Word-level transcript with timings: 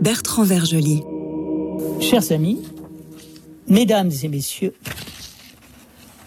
Bertrand 0.00 0.42
Vergely. 0.42 1.04
Chers 2.00 2.32
amis, 2.32 2.60
mesdames 3.68 4.10
et 4.22 4.28
messieurs, 4.28 4.74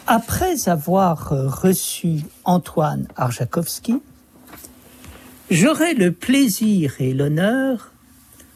après 0.06 0.70
avoir 0.70 1.30
reçu 1.62 2.22
Antoine 2.46 3.10
Arjakovski, 3.18 4.02
j'aurai 5.52 5.96
le 5.96 6.14
plaisir 6.14 6.96
et 7.00 7.14
l'honneur 7.14 7.92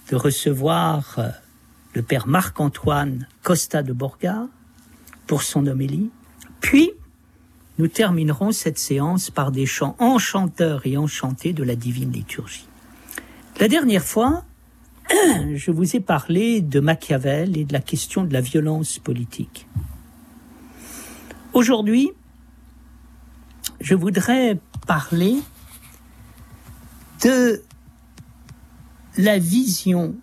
de 0.09 0.16
recevoir 0.16 1.20
le 1.94 2.02
père 2.04 2.28
Marc-Antoine 2.28 3.28
Costa 3.44 3.84
de 3.84 3.92
Borga 3.92 4.48
pour 5.28 5.44
son 5.44 5.68
homélie, 5.68 6.09
puis 6.62 6.92
nous 7.80 7.90
terminerons 7.90 8.54
cette 8.54 8.80
séance 8.80 9.30
par 9.30 9.52
des 9.52 9.66
chants 9.66 9.98
enchanteurs 10.00 10.86
et 10.86 10.95
enchantés 10.95 11.52
de 11.52 11.64
la 11.64 11.76
divine 11.76 12.14
liturgie. 12.14 12.68
La 13.62 13.68
dernière 13.68 14.04
fois, 14.04 14.44
je 15.54 15.70
vous 15.70 15.96
ai 15.96 16.00
parlé 16.00 16.62
de 16.62 16.80
Machiavel 16.80 17.56
et 17.56 17.64
de 17.64 17.74
la 17.74 17.80
question 17.80 18.24
de 18.24 18.34
la 18.34 18.42
violence 18.42 18.98
politique. 18.98 19.68
Aujourd'hui, 21.54 22.10
je 23.80 23.94
voudrais 23.94 24.60
parler 24.88 25.36
de 27.24 27.62
la 29.18 29.38
vision 29.38 30.16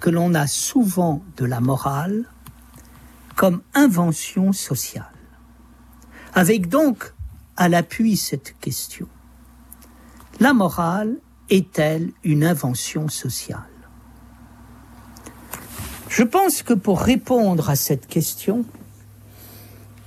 que 0.00 0.08
l'on 0.08 0.32
a 0.32 0.46
souvent 0.46 1.22
de 1.36 1.44
la 1.44 1.60
morale 1.60 2.24
comme 3.36 3.60
invention 3.74 4.54
sociale. 4.54 5.04
Avec 6.32 6.70
donc 6.70 7.12
à 7.58 7.68
l'appui 7.68 8.16
cette 8.16 8.58
question. 8.58 9.06
La 10.40 10.54
morale 10.54 11.18
est-elle 11.50 12.12
une 12.24 12.44
invention 12.44 13.08
sociale? 13.08 13.64
Je 16.08 16.22
pense 16.22 16.62
que 16.62 16.74
pour 16.74 17.00
répondre 17.00 17.70
à 17.70 17.76
cette 17.76 18.06
question, 18.06 18.64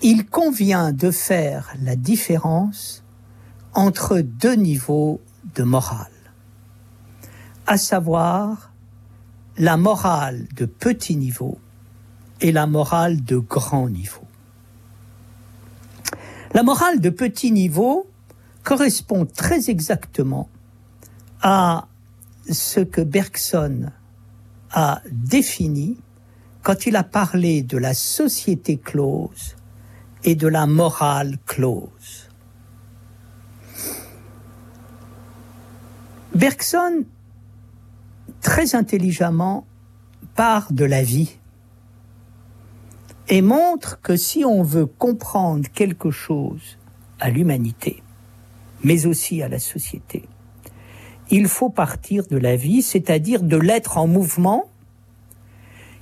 il 0.01 0.25
convient 0.25 0.91
de 0.91 1.11
faire 1.11 1.73
la 1.81 1.95
différence 1.95 3.03
entre 3.73 4.19
deux 4.19 4.55
niveaux 4.55 5.21
de 5.55 5.63
morale, 5.63 6.11
à 7.67 7.77
savoir 7.77 8.73
la 9.57 9.77
morale 9.77 10.47
de 10.55 10.65
petit 10.65 11.15
niveau 11.15 11.57
et 12.41 12.51
la 12.51 12.67
morale 12.67 13.23
de 13.23 13.37
grand 13.37 13.89
niveau. 13.89 14.27
La 16.53 16.63
morale 16.63 16.99
de 16.99 17.09
petit 17.09 17.51
niveau 17.51 18.07
correspond 18.63 19.25
très 19.25 19.69
exactement 19.69 20.49
à 21.43 21.87
ce 22.49 22.79
que 22.79 23.01
Bergson 23.01 23.91
a 24.71 25.01
défini 25.11 25.97
quand 26.63 26.85
il 26.85 26.95
a 26.95 27.03
parlé 27.03 27.61
de 27.61 27.77
la 27.77 27.93
société 27.93 28.77
close 28.77 29.55
et 30.23 30.35
de 30.35 30.47
la 30.47 30.65
morale 30.65 31.37
close. 31.45 32.29
Bergson, 36.33 37.03
très 38.41 38.73
intelligemment, 38.73 39.67
part 40.35 40.71
de 40.71 40.85
la 40.85 41.03
vie 41.03 41.37
et 43.27 43.41
montre 43.41 43.99
que 44.01 44.15
si 44.15 44.43
on 44.45 44.63
veut 44.63 44.85
comprendre 44.85 45.67
quelque 45.69 46.09
chose 46.09 46.77
à 47.19 47.29
l'humanité, 47.29 48.01
mais 48.83 49.05
aussi 49.05 49.41
à 49.43 49.49
la 49.49 49.59
société, 49.59 50.27
il 51.29 51.47
faut 51.47 51.69
partir 51.69 52.27
de 52.27 52.37
la 52.37 52.55
vie, 52.55 52.81
c'est-à-dire 52.81 53.43
de 53.43 53.57
l'être 53.57 53.97
en 53.97 54.07
mouvement 54.07 54.65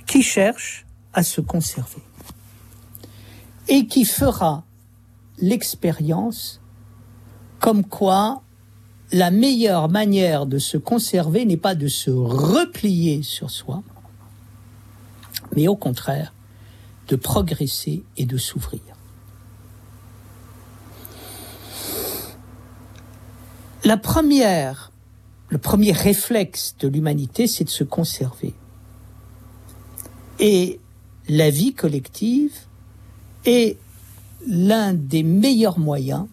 qui 0.06 0.22
cherche 0.22 0.86
à 1.12 1.22
se 1.22 1.40
conserver 1.40 2.02
et 3.68 3.86
qui 3.86 4.04
fera 4.04 4.64
l'expérience 5.38 6.60
comme 7.60 7.84
quoi 7.84 8.42
la 9.12 9.30
meilleure 9.30 9.88
manière 9.88 10.46
de 10.46 10.58
se 10.58 10.76
conserver 10.76 11.44
n'est 11.44 11.56
pas 11.56 11.74
de 11.74 11.86
se 11.86 12.10
replier 12.10 13.22
sur 13.22 13.50
soi, 13.50 13.82
mais 15.54 15.68
au 15.68 15.76
contraire 15.76 16.32
de 17.08 17.16
progresser 17.16 18.04
et 18.16 18.24
de 18.24 18.38
s'ouvrir. 18.38 18.80
La 23.84 23.96
première, 23.96 24.91
le 25.52 25.58
premier 25.58 25.92
réflexe 25.92 26.76
de 26.80 26.88
l'humanité, 26.88 27.46
c'est 27.46 27.64
de 27.64 27.68
se 27.68 27.84
conserver. 27.84 28.54
Et 30.40 30.80
la 31.28 31.50
vie 31.50 31.74
collective 31.74 32.54
est 33.44 33.76
l'un 34.46 34.94
des 34.94 35.22
meilleurs 35.22 35.78
moyens 35.78 36.26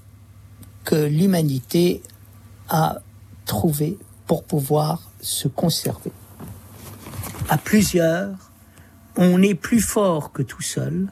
que 0.85 0.95
l'humanité 0.95 2.01
a 2.69 2.99
trouvé 3.45 3.97
pour 4.25 4.45
pouvoir 4.45 5.11
se 5.19 5.49
conserver. 5.49 6.13
À 7.49 7.57
plusieurs, 7.57 8.51
on 9.17 9.41
est 9.41 9.53
plus 9.53 9.81
fort 9.81 10.31
que 10.31 10.43
tout 10.43 10.61
seul 10.61 11.11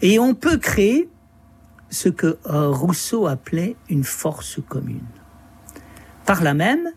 et 0.00 0.18
on 0.18 0.34
peut 0.34 0.56
créer 0.56 1.10
ce 1.90 2.08
que 2.08 2.38
Rousseau 2.46 3.26
appelait 3.26 3.76
une 3.90 4.04
force 4.04 4.60
commune. 4.66 5.04
Par 6.26 6.42
là 6.42 6.54
même, 6.54 6.90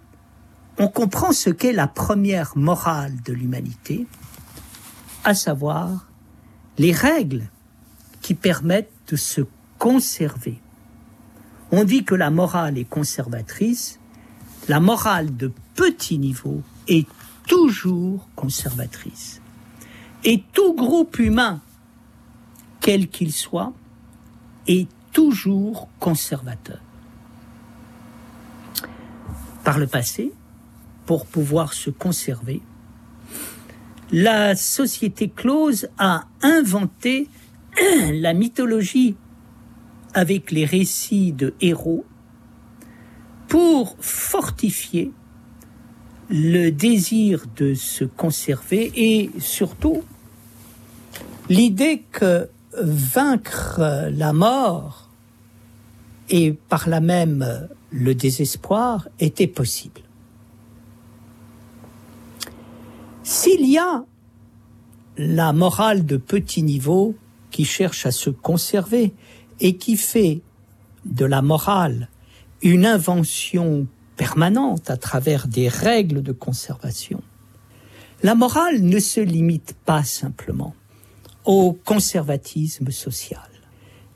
on 0.80 0.88
comprend 0.88 1.32
ce 1.34 1.52
qu'est 1.52 1.72
la 1.72 1.88
première 1.88 2.58
morale 2.58 3.22
de 3.24 3.32
l'humanité, 3.32 4.08
à 5.24 5.36
savoir 5.36 6.08
les 6.80 6.92
règles 6.92 7.44
qui 8.22 8.34
permettent 8.34 8.92
de 9.08 9.16
se 9.16 9.42
conserver. 9.78 10.60
On 11.72 11.84
dit 11.84 12.04
que 12.04 12.16
la 12.16 12.32
morale 12.32 12.80
est 12.80 12.90
conservatrice, 12.90 14.00
la 14.68 14.80
morale 14.80 15.36
de 15.38 15.52
petit 15.76 16.18
niveau 16.18 16.64
est 16.88 17.08
toujours 17.48 18.28
conservatrice. 18.36 19.42
Et 20.24 20.44
tout 20.54 20.74
groupe 20.74 21.20
humain, 21.20 21.62
quel 22.82 23.10
qu'il 23.10 23.32
soit, 23.32 23.74
est 24.68 24.88
toujours 25.12 25.88
conservateur. 26.00 26.80
Par 29.70 29.78
le 29.78 29.86
passé, 29.86 30.32
pour 31.06 31.28
pouvoir 31.28 31.74
se 31.74 31.92
conserver, 31.92 32.60
la 34.12 34.56
société 34.56 35.30
close 35.30 35.90
a 36.00 36.24
inventé 36.42 37.28
la 38.12 38.34
mythologie 38.34 39.16
avec 40.16 40.50
les 40.50 40.66
récits 40.66 41.34
de 41.34 41.54
héros 41.62 42.04
pour 43.48 43.96
fortifier 44.00 45.12
le 46.32 46.72
désir 46.72 47.46
de 47.56 47.76
se 47.76 48.06
conserver 48.06 48.92
et 48.96 49.30
surtout 49.38 50.02
l'idée 51.48 52.06
que 52.12 52.50
vaincre 52.76 54.10
la 54.10 54.34
mort 54.34 55.12
et 56.28 56.54
par 56.54 56.90
là 56.90 57.02
même 57.02 57.70
le 57.92 58.16
désespoir 58.16 59.08
était 59.20 59.48
possible. 59.48 60.02
S'il 63.24 63.70
y 63.70 63.78
a 63.78 64.06
la 65.18 65.54
morale 65.54 66.06
de 66.06 66.18
petit 66.18 66.64
niveau 66.64 67.16
qui 67.52 67.66
cherche 67.66 68.06
à 68.06 68.12
se 68.12 68.30
conserver 68.30 69.14
et 69.60 69.76
qui 69.76 69.98
fait 69.98 70.42
de 71.06 71.26
la 71.26 71.42
morale 71.42 72.10
une 72.62 72.86
invention 72.86 73.88
permanente 74.16 74.90
à 74.90 74.98
travers 74.98 75.48
des 75.48 75.68
règles 75.68 76.22
de 76.22 76.32
conservation. 76.32 77.22
La 78.24 78.36
morale 78.36 78.82
ne 78.82 79.00
se 79.00 79.22
limite 79.22 79.76
pas 79.86 80.04
simplement 80.04 80.76
au 81.46 81.74
conservatisme 81.74 82.92
social. 82.92 83.48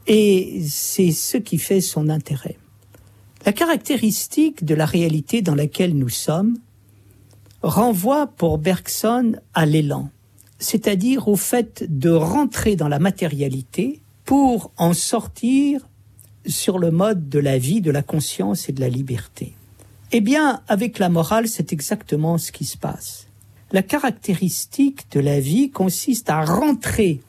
Et 0.08 0.64
c'est 0.68 1.12
ce 1.12 1.38
qui 1.38 1.58
fait 1.58 1.80
son 1.80 2.10
intérêt. 2.10 2.58
La 3.46 3.52
caractéristique 3.52 4.64
de 4.64 4.74
la 4.74 4.86
réalité 4.86 5.42
dans 5.42 5.56
laquelle 5.56 5.98
nous 5.98 6.08
sommes 6.08 6.58
renvoie 7.62 8.28
pour 8.28 8.58
Bergson 8.58 9.34
à 9.54 9.66
l'élan, 9.66 10.10
c'est-à-dire 10.60 11.28
au 11.28 11.36
fait 11.36 11.84
de 11.90 12.10
rentrer 12.10 12.78
dans 12.78 12.88
la 12.88 13.00
matérialité 13.00 14.02
pour 14.24 14.72
en 14.78 14.94
sortir 14.94 15.90
sur 16.46 16.80
le 16.80 16.90
mode 16.92 17.28
de 17.28 17.40
la 17.40 17.58
vie, 17.58 17.82
de 17.82 17.92
la 17.92 18.02
conscience 18.02 18.70
et 18.70 18.72
de 18.72 18.80
la 18.80 18.88
liberté. 18.88 19.54
Eh 20.14 20.22
bien, 20.22 20.62
avec 20.70 20.98
la 21.00 21.10
morale, 21.10 21.50
c'est 21.50 21.74
exactement 21.74 22.38
ce 22.38 22.54
qui 22.54 22.64
se 22.64 22.78
passe. 22.78 23.28
La 23.74 23.84
caractéristique 23.84 25.12
de 25.12 25.20
la 25.20 25.42
vie 25.42 25.70
consiste 25.70 26.30
à 26.30 26.46
rentrer 26.46 27.20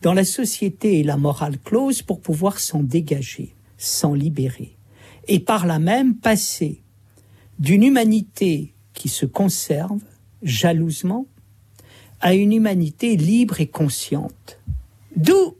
dans 0.00 0.14
la 0.14 0.24
société 0.24 0.98
et 0.98 1.04
la 1.04 1.16
morale 1.16 1.58
close 1.58 2.02
pour 2.02 2.20
pouvoir 2.20 2.58
s'en 2.58 2.82
dégager, 2.82 3.54
s'en 3.78 4.14
libérer, 4.14 4.76
et 5.28 5.40
par 5.40 5.66
là 5.66 5.78
même 5.78 6.14
passer 6.16 6.82
d'une 7.58 7.82
humanité 7.82 8.74
qui 8.94 9.08
se 9.08 9.26
conserve 9.26 10.00
jalousement 10.42 11.26
à 12.20 12.34
une 12.34 12.52
humanité 12.52 13.16
libre 13.16 13.60
et 13.60 13.66
consciente. 13.66 14.60
D'où 15.16 15.56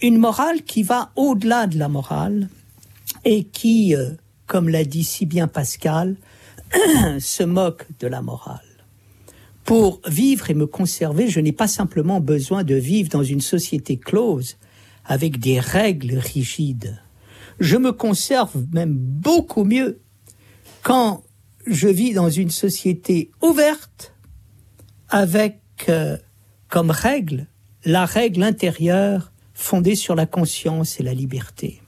une 0.00 0.18
morale 0.18 0.62
qui 0.62 0.82
va 0.82 1.10
au-delà 1.16 1.66
de 1.66 1.78
la 1.78 1.88
morale 1.88 2.48
et 3.24 3.44
qui, 3.44 3.94
euh, 3.94 4.10
comme 4.46 4.68
l'a 4.68 4.84
dit 4.84 5.04
si 5.04 5.26
bien 5.26 5.48
Pascal, 5.48 6.16
se 7.18 7.42
moque 7.42 7.86
de 8.00 8.06
la 8.06 8.22
morale. 8.22 8.60
Pour 9.64 10.00
vivre 10.06 10.50
et 10.50 10.54
me 10.54 10.66
conserver, 10.66 11.28
je 11.28 11.40
n'ai 11.40 11.52
pas 11.52 11.68
simplement 11.68 12.20
besoin 12.20 12.64
de 12.64 12.74
vivre 12.74 13.08
dans 13.10 13.22
une 13.22 13.40
société 13.40 13.96
close 13.96 14.56
avec 15.04 15.38
des 15.38 15.60
règles 15.60 16.18
rigides. 16.18 17.01
Je 17.60 17.76
me 17.76 17.92
conserve 17.92 18.66
même 18.72 18.94
beaucoup 18.94 19.64
mieux 19.64 20.00
quand 20.82 21.22
je 21.66 21.88
vis 21.88 22.12
dans 22.12 22.30
une 22.30 22.50
société 22.50 23.30
ouverte 23.40 24.14
avec 25.08 25.60
euh, 25.88 26.16
comme 26.68 26.90
règle 26.90 27.46
la 27.84 28.04
règle 28.04 28.42
intérieure 28.42 29.32
fondée 29.54 29.94
sur 29.94 30.14
la 30.14 30.26
conscience 30.26 30.98
et 30.98 31.02
la 31.02 31.14
liberté. 31.14 31.82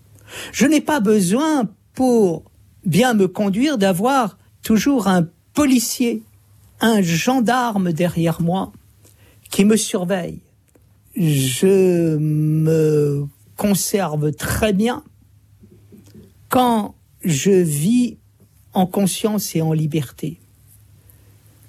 Je 0.53 0.67
n'ai 0.67 0.81
pas 0.81 1.01
besoin 1.01 1.69
pour 1.95 2.45
bien 2.85 3.15
me 3.15 3.29
conduire 3.29 3.79
d'avoir 3.79 4.39
toujours 4.63 5.09
un 5.09 5.29
policier, 5.55 6.23
un 6.81 7.03
gendarme 7.03 7.93
derrière 7.93 8.43
moi 8.43 8.73
qui 9.51 9.65
me 9.65 9.77
surveille. 9.77 10.41
Je 11.17 12.17
me 12.17 13.27
conserve 13.57 14.33
très 14.33 14.73
bien 14.73 15.05
quand 16.49 16.95
je 17.23 17.51
vis 17.51 18.19
en 18.73 18.87
conscience 18.87 19.55
et 19.57 19.63
en 19.63 19.73
liberté. 19.73 20.41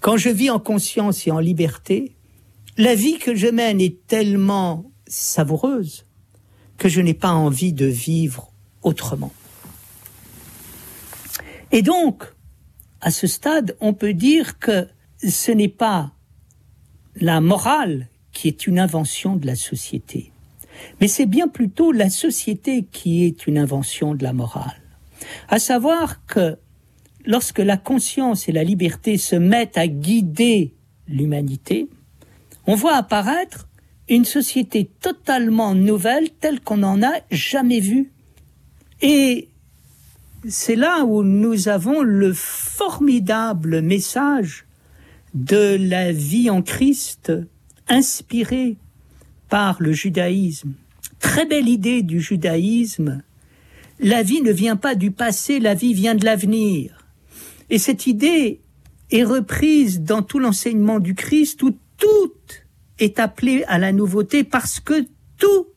Quand 0.01 0.17
je 0.17 0.29
vis 0.29 0.49
en 0.49 0.59
conscience 0.59 1.25
et 1.27 1.31
en 1.31 1.39
liberté, 1.39 2.15
la 2.77 2.95
vie 2.95 3.17
que 3.17 3.35
je 3.35 3.47
mène 3.47 3.79
est 3.79 4.05
tellement 4.07 4.91
savoureuse 5.07 6.05
que 6.77 6.89
je 6.89 7.01
n'ai 7.01 7.13
pas 7.13 7.31
envie 7.31 7.73
de 7.73 7.85
vivre 7.85 8.51
autrement. 8.83 9.31
Et 11.71 11.81
donc, 11.81 12.23
à 13.01 13.11
ce 13.11 13.27
stade, 13.27 13.77
on 13.79 13.93
peut 13.93 14.13
dire 14.13 14.59
que 14.59 14.87
ce 15.23 15.51
n'est 15.51 15.67
pas 15.67 16.11
la 17.15 17.41
morale 17.41 18.09
qui 18.31 18.47
est 18.47 18.67
une 18.67 18.79
invention 18.79 19.35
de 19.37 19.47
la 19.47 19.55
société, 19.55 20.31
mais 20.99 21.07
c'est 21.07 21.25
bien 21.25 21.47
plutôt 21.47 21.91
la 21.91 22.09
société 22.09 22.85
qui 22.91 23.25
est 23.25 23.47
une 23.47 23.57
invention 23.57 24.15
de 24.15 24.23
la 24.23 24.33
morale. 24.33 24.81
À 25.49 25.59
savoir 25.59 26.25
que 26.25 26.57
lorsque 27.25 27.59
la 27.59 27.77
conscience 27.77 28.47
et 28.49 28.51
la 28.51 28.63
liberté 28.63 29.17
se 29.17 29.35
mettent 29.35 29.77
à 29.77 29.87
guider 29.87 30.73
l'humanité, 31.07 31.87
on 32.67 32.75
voit 32.75 32.95
apparaître 32.95 33.67
une 34.07 34.25
société 34.25 34.89
totalement 35.01 35.73
nouvelle 35.73 36.29
telle 36.29 36.61
qu'on 36.61 36.77
n'en 36.77 37.01
a 37.01 37.13
jamais 37.31 37.79
vue. 37.79 38.11
Et 39.01 39.49
c'est 40.47 40.75
là 40.75 41.03
où 41.05 41.23
nous 41.23 41.67
avons 41.67 42.01
le 42.01 42.33
formidable 42.33 43.81
message 43.81 44.65
de 45.33 45.77
la 45.79 46.11
vie 46.11 46.49
en 46.49 46.61
Christ 46.61 47.31
inspiré 47.87 48.77
par 49.49 49.81
le 49.81 49.91
judaïsme. 49.91 50.73
Très 51.19 51.45
belle 51.45 51.67
idée 51.67 52.01
du 52.01 52.19
judaïsme. 52.19 53.21
La 53.99 54.23
vie 54.23 54.41
ne 54.41 54.51
vient 54.51 54.75
pas 54.75 54.95
du 54.95 55.11
passé, 55.11 55.59
la 55.59 55.73
vie 55.73 55.93
vient 55.93 56.15
de 56.15 56.25
l'avenir. 56.25 57.05
Et 57.69 57.79
cette 57.79 58.07
idée 58.07 58.61
est 59.11 59.23
reprise 59.23 60.01
dans 60.01 60.21
tout 60.21 60.39
l'enseignement 60.39 60.99
du 60.99 61.15
Christ 61.15 61.63
où 61.63 61.77
tout 61.97 62.33
est 62.99 63.19
appelé 63.19 63.63
à 63.67 63.77
la 63.77 63.91
nouveauté 63.91 64.43
parce 64.43 64.79
que 64.79 65.05
tout 65.37 65.67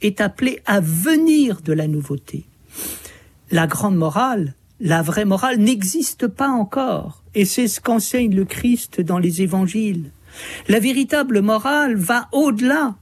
est 0.00 0.20
appelé 0.20 0.60
à 0.66 0.80
venir 0.80 1.60
de 1.62 1.72
la 1.72 1.88
nouveauté 1.88 2.44
la 3.54 3.68
grande 3.68 3.96
morale, 3.96 4.54
la 4.80 5.00
vraie 5.02 5.24
morale 5.24 5.58
n'existe 5.58 6.26
pas 6.26 6.48
encore. 6.48 7.22
Et 7.34 7.44
c'est 7.44 7.68
ce 7.68 7.80
qu'enseigne 7.80 8.34
le 8.34 8.44
Christ 8.44 9.00
dans 9.00 9.18
les 9.18 9.42
évangiles. 9.42 10.10
La 10.68 10.80
véritable 10.80 11.40
morale 11.40 11.94
va 11.94 12.28
au-delà 12.32 12.96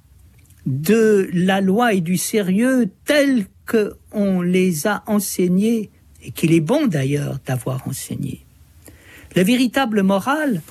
de 0.66 1.28
la 1.32 1.60
loi 1.60 1.94
et 1.94 2.00
du 2.00 2.16
sérieux 2.16 2.90
tels 3.04 3.46
qu'on 3.66 4.40
les 4.40 4.86
a 4.86 5.02
enseignés 5.06 5.90
et 6.22 6.30
qu'il 6.30 6.52
est 6.52 6.60
bon 6.60 6.86
d'ailleurs 6.86 7.38
d'avoir 7.46 7.86
enseigné. 7.88 8.44
La 9.34 9.42
véritable 9.42 10.02
morale 10.02 10.62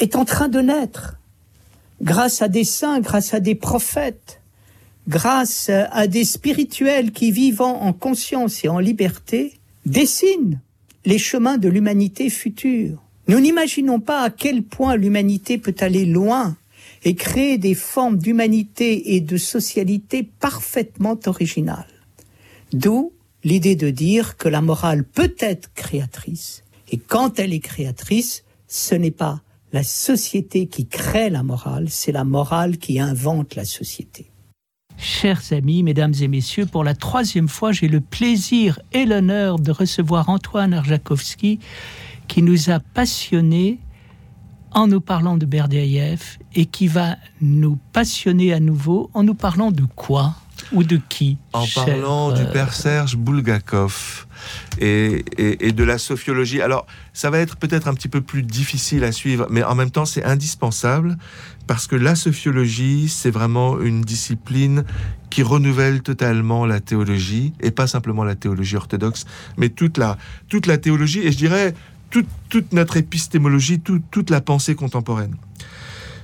est 0.00 0.16
en 0.16 0.24
train 0.24 0.48
de 0.48 0.60
naître 0.60 1.18
grâce 2.00 2.42
à 2.42 2.48
des 2.48 2.64
saints, 2.64 3.00
grâce 3.00 3.34
à 3.34 3.40
des 3.40 3.54
prophètes, 3.54 4.40
grâce 5.08 5.70
à 5.70 6.06
des 6.06 6.24
spirituels 6.24 7.12
qui, 7.12 7.32
vivant 7.32 7.80
en 7.80 7.92
conscience 7.92 8.64
et 8.64 8.68
en 8.68 8.78
liberté, 8.78 9.54
dessinent 9.84 10.60
les 11.04 11.18
chemins 11.18 11.58
de 11.58 11.68
l'humanité 11.68 12.30
future. 12.30 13.02
Nous 13.26 13.40
n'imaginons 13.40 14.00
pas 14.00 14.22
à 14.22 14.30
quel 14.30 14.62
point 14.62 14.96
l'humanité 14.96 15.58
peut 15.58 15.74
aller 15.80 16.04
loin 16.04 16.56
et 17.04 17.14
créer 17.14 17.58
des 17.58 17.74
formes 17.74 18.18
d'humanité 18.18 19.14
et 19.14 19.20
de 19.20 19.36
socialité 19.36 20.22
parfaitement 20.22 21.18
originales. 21.26 21.86
D'où 22.72 23.12
l'idée 23.44 23.76
de 23.76 23.90
dire 23.90 24.36
que 24.36 24.48
la 24.48 24.60
morale 24.60 25.04
peut 25.04 25.34
être 25.38 25.72
créatrice, 25.74 26.64
et 26.90 26.98
quand 26.98 27.38
elle 27.38 27.52
est 27.52 27.60
créatrice, 27.60 28.44
ce 28.66 28.94
n'est 28.94 29.10
pas 29.10 29.42
la 29.72 29.82
société 29.82 30.66
qui 30.66 30.86
crée 30.86 31.30
la 31.30 31.42
morale, 31.42 31.88
c'est 31.88 32.12
la 32.12 32.24
morale 32.24 32.78
qui 32.78 32.98
invente 32.98 33.54
la 33.54 33.64
société. 33.64 34.30
Chers 34.96 35.52
amis, 35.52 35.82
mesdames 35.82 36.14
et 36.20 36.26
messieurs, 36.26 36.66
pour 36.66 36.82
la 36.82 36.94
troisième 36.94 37.48
fois, 37.48 37.70
j'ai 37.70 37.86
le 37.86 38.00
plaisir 38.00 38.80
et 38.92 39.04
l'honneur 39.04 39.58
de 39.58 39.70
recevoir 39.70 40.28
Antoine 40.28 40.74
Arjakovski 40.74 41.60
qui 42.26 42.42
nous 42.42 42.70
a 42.70 42.80
passionnés 42.80 43.78
en 44.72 44.86
nous 44.86 45.00
parlant 45.00 45.36
de 45.36 45.46
Berdiaïev 45.46 46.38
et 46.54 46.66
qui 46.66 46.88
va 46.88 47.16
nous 47.40 47.78
passionner 47.92 48.52
à 48.52 48.60
nouveau 48.60 49.10
en 49.14 49.22
nous 49.22 49.34
parlant 49.34 49.70
de 49.70 49.84
quoi 49.96 50.34
ou 50.72 50.82
de 50.82 51.00
qui 51.08 51.38
En 51.52 51.64
parlant 51.66 52.32
du 52.32 52.42
euh, 52.42 52.52
père 52.52 52.72
Serge 52.74 53.16
Bulgakov 53.16 54.26
et, 54.78 55.24
et, 55.38 55.72
de 55.72 55.84
la 55.84 55.98
sophiologie. 55.98 56.60
Alors, 56.60 56.86
ça 57.12 57.30
va 57.30 57.38
être 57.38 57.56
peut-être 57.56 57.88
un 57.88 57.94
petit 57.94 58.08
peu 58.08 58.20
plus 58.20 58.42
difficile 58.42 59.04
à 59.04 59.12
suivre, 59.12 59.46
mais 59.50 59.62
en 59.62 59.74
même 59.74 59.90
temps, 59.90 60.04
c'est 60.04 60.24
indispensable 60.24 61.16
parce 61.66 61.86
que 61.86 61.96
la 61.96 62.14
sophiologie, 62.14 63.08
c'est 63.08 63.30
vraiment 63.30 63.80
une 63.80 64.02
discipline 64.02 64.84
qui 65.30 65.42
renouvelle 65.42 66.02
totalement 66.02 66.64
la 66.66 66.80
théologie, 66.80 67.52
et 67.60 67.70
pas 67.70 67.86
simplement 67.86 68.24
la 68.24 68.34
théologie 68.34 68.76
orthodoxe, 68.76 69.26
mais 69.56 69.68
toute 69.68 69.98
la, 69.98 70.16
toute 70.48 70.66
la 70.66 70.78
théologie, 70.78 71.20
et 71.20 71.32
je 71.32 71.36
dirais 71.36 71.74
toute, 72.10 72.72
notre 72.72 72.96
épistémologie, 72.96 73.80
toute 73.80 74.30
la 74.30 74.40
pensée 74.40 74.74
contemporaine. 74.74 75.36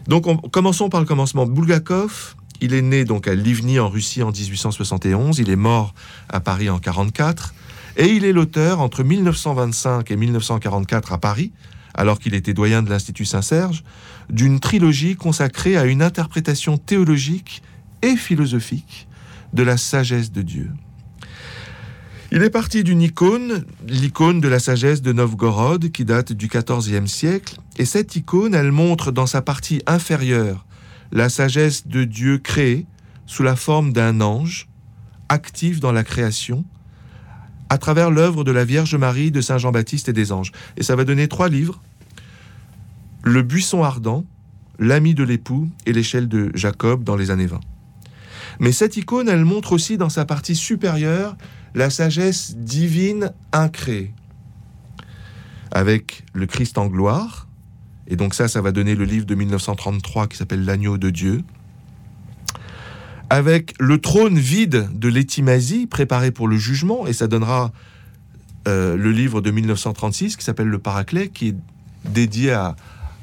Donc, 0.07 0.51
commençons 0.51 0.89
par 0.89 1.01
le 1.01 1.07
commencement. 1.07 1.47
Bulgakov, 1.47 2.37
il 2.61 2.75
est 2.75 2.83
né 2.83 3.05
donc 3.05 3.27
à 3.27 3.35
Livny 3.35 3.79
en 3.79 3.89
Russie 3.89 4.23
en 4.23 4.31
1871, 4.31 5.39
il 5.39 5.51
est 5.51 5.57
mort 5.57 5.95
à 6.29 6.41
Paris 6.41 6.71
en 6.71 6.79
44, 6.79 7.55
et 7.97 8.07
il 8.07 8.25
est 8.25 8.33
l'auteur 8.33 8.81
entre 8.81 9.03
1925 9.03 10.11
et 10.11 10.17
1944 10.17 11.13
à 11.13 11.19
Paris, 11.19 11.53
alors 11.95 12.19
qu'il 12.19 12.35
était 12.35 12.55
doyen 12.55 12.83
de 12.83 12.91
l'Institut 12.91 13.25
Saint-Serge, 13.25 13.85
d'une 14.31 14.61
trilogie 14.61 15.17
consacrée 15.17 15.77
à 15.77 15.85
une 15.85 16.03
interprétation 16.03 16.77
théologique 16.77 17.63
et 18.03 18.17
philosophique 18.17 19.07
de 19.53 19.63
la 19.63 19.77
sagesse 19.77 20.33
de 20.33 20.43
Dieu. 20.43 20.71
Il 22.37 22.43
est 22.43 22.51
parti 22.51 22.83
d'une 22.83 23.01
icône, 23.01 23.65
l'icône 23.87 24.41
de 24.41 24.49
la 24.49 24.59
sagesse 24.59 25.03
de 25.03 25.13
Novgorod, 25.13 25.93
qui 25.93 26.05
date 26.05 26.33
du 26.33 26.49
XIVe 26.49 27.07
siècle, 27.07 27.61
et 27.77 27.85
cette 27.85 28.17
icône, 28.17 28.57
elle 28.57 28.73
montre 28.73 29.13
dans 29.13 29.27
sa 29.27 29.41
partie 29.41 29.83
inférieure 29.87 30.67
la 31.13 31.29
sagesse 31.29 31.87
de 31.87 32.03
Dieu 32.03 32.39
créé 32.39 32.87
sous 33.27 33.45
la 33.45 33.55
forme 33.55 33.93
d'un 33.93 34.21
ange, 34.21 34.67
actif 35.29 35.79
dans 35.79 35.93
la 35.93 36.03
création, 36.03 36.65
à 37.69 37.79
travers 37.79 38.11
l'œuvre 38.11 38.43
de 38.43 38.51
la 38.51 38.65
Vierge 38.65 38.97
Marie, 38.97 39.31
de 39.31 39.41
Saint 39.41 39.59
Jean-Baptiste 39.59 40.09
et 40.09 40.13
des 40.13 40.33
anges. 40.33 40.51
Et 40.77 40.83
ça 40.83 40.97
va 40.97 41.05
donner 41.05 41.29
trois 41.29 41.49
livres. 41.49 41.81
Le 43.23 43.43
buisson 43.43 43.85
ardent, 43.85 44.27
l'ami 44.81 45.15
de 45.15 45.23
l'époux 45.23 45.69
et 45.87 45.93
l'échelle 45.93 46.27
de 46.27 46.51
Jacob 46.55 47.05
dans 47.05 47.15
les 47.15 47.31
années 47.31 47.47
20. 47.47 47.61
Mais 48.59 48.73
cette 48.73 48.97
icône, 48.97 49.29
elle 49.29 49.45
montre 49.45 49.73
aussi 49.73 49.97
dans 49.99 50.09
sa 50.09 50.25
partie 50.25 50.57
supérieure 50.57 51.37
la 51.75 51.91
sagesse 51.91 52.57
divine 52.57 53.33
incréée. 53.53 54.13
Avec 55.73 56.25
le 56.33 56.47
Christ 56.47 56.79
en 56.79 56.87
gloire, 56.87 57.49
et 58.07 58.17
donc 58.17 58.35
ça, 58.35 58.49
ça 58.49 58.61
va 58.61 58.71
donner 58.71 58.95
le 58.95 59.05
livre 59.05 59.27
de 59.27 59.35
1933 59.35 60.29
qui 60.29 60.37
s'appelle 60.37 60.65
L'agneau 60.65 60.99
de 60.99 61.11
Dieu, 61.11 61.43
avec 63.31 63.75
le 63.81 63.99
trône 64.01 64.39
vide 64.39 64.89
de 64.93 65.09
l'étimasie 65.09 65.87
préparé 65.87 66.31
pour 66.31 66.47
le 66.47 66.57
jugement, 66.57 67.07
et 67.07 67.13
ça 67.13 67.27
donnera 67.27 67.73
euh, 68.69 68.97
le 68.97 69.11
livre 69.11 69.41
de 69.41 69.51
1936 69.51 70.37
qui 70.37 70.45
s'appelle 70.45 70.69
Le 70.69 70.79
Paraclet, 70.79 71.29
qui 71.29 71.49
est 71.49 71.57
dédié 72.05 72.53
à, 72.53 72.77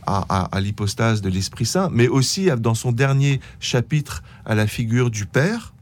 à, 0.06 0.60
l'hypostase 0.60 1.22
de 1.22 1.30
l'Esprit 1.30 1.66
Saint, 1.66 1.90
mais 1.92 2.08
aussi 2.08 2.50
dans 2.58 2.74
son 2.74 2.92
dernier 2.92 3.40
chapitre 3.60 4.24
à 4.46 4.56
la 4.56 4.68
figure 4.68 5.10
du 5.10 5.26
Père. 5.26 5.74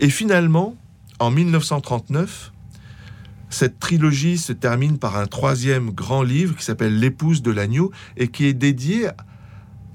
Et 0.00 0.10
finalement, 0.10 0.76
en 1.20 1.30
1939, 1.30 2.52
cette 3.48 3.78
trilogie 3.78 4.38
se 4.38 4.52
termine 4.52 4.98
par 4.98 5.16
un 5.16 5.26
troisième 5.26 5.90
grand 5.90 6.22
livre 6.22 6.56
qui 6.56 6.64
s'appelle 6.64 6.98
L'épouse 6.98 7.42
de 7.42 7.50
l'agneau 7.50 7.92
et 8.16 8.28
qui 8.28 8.46
est 8.46 8.54
dédié 8.54 9.08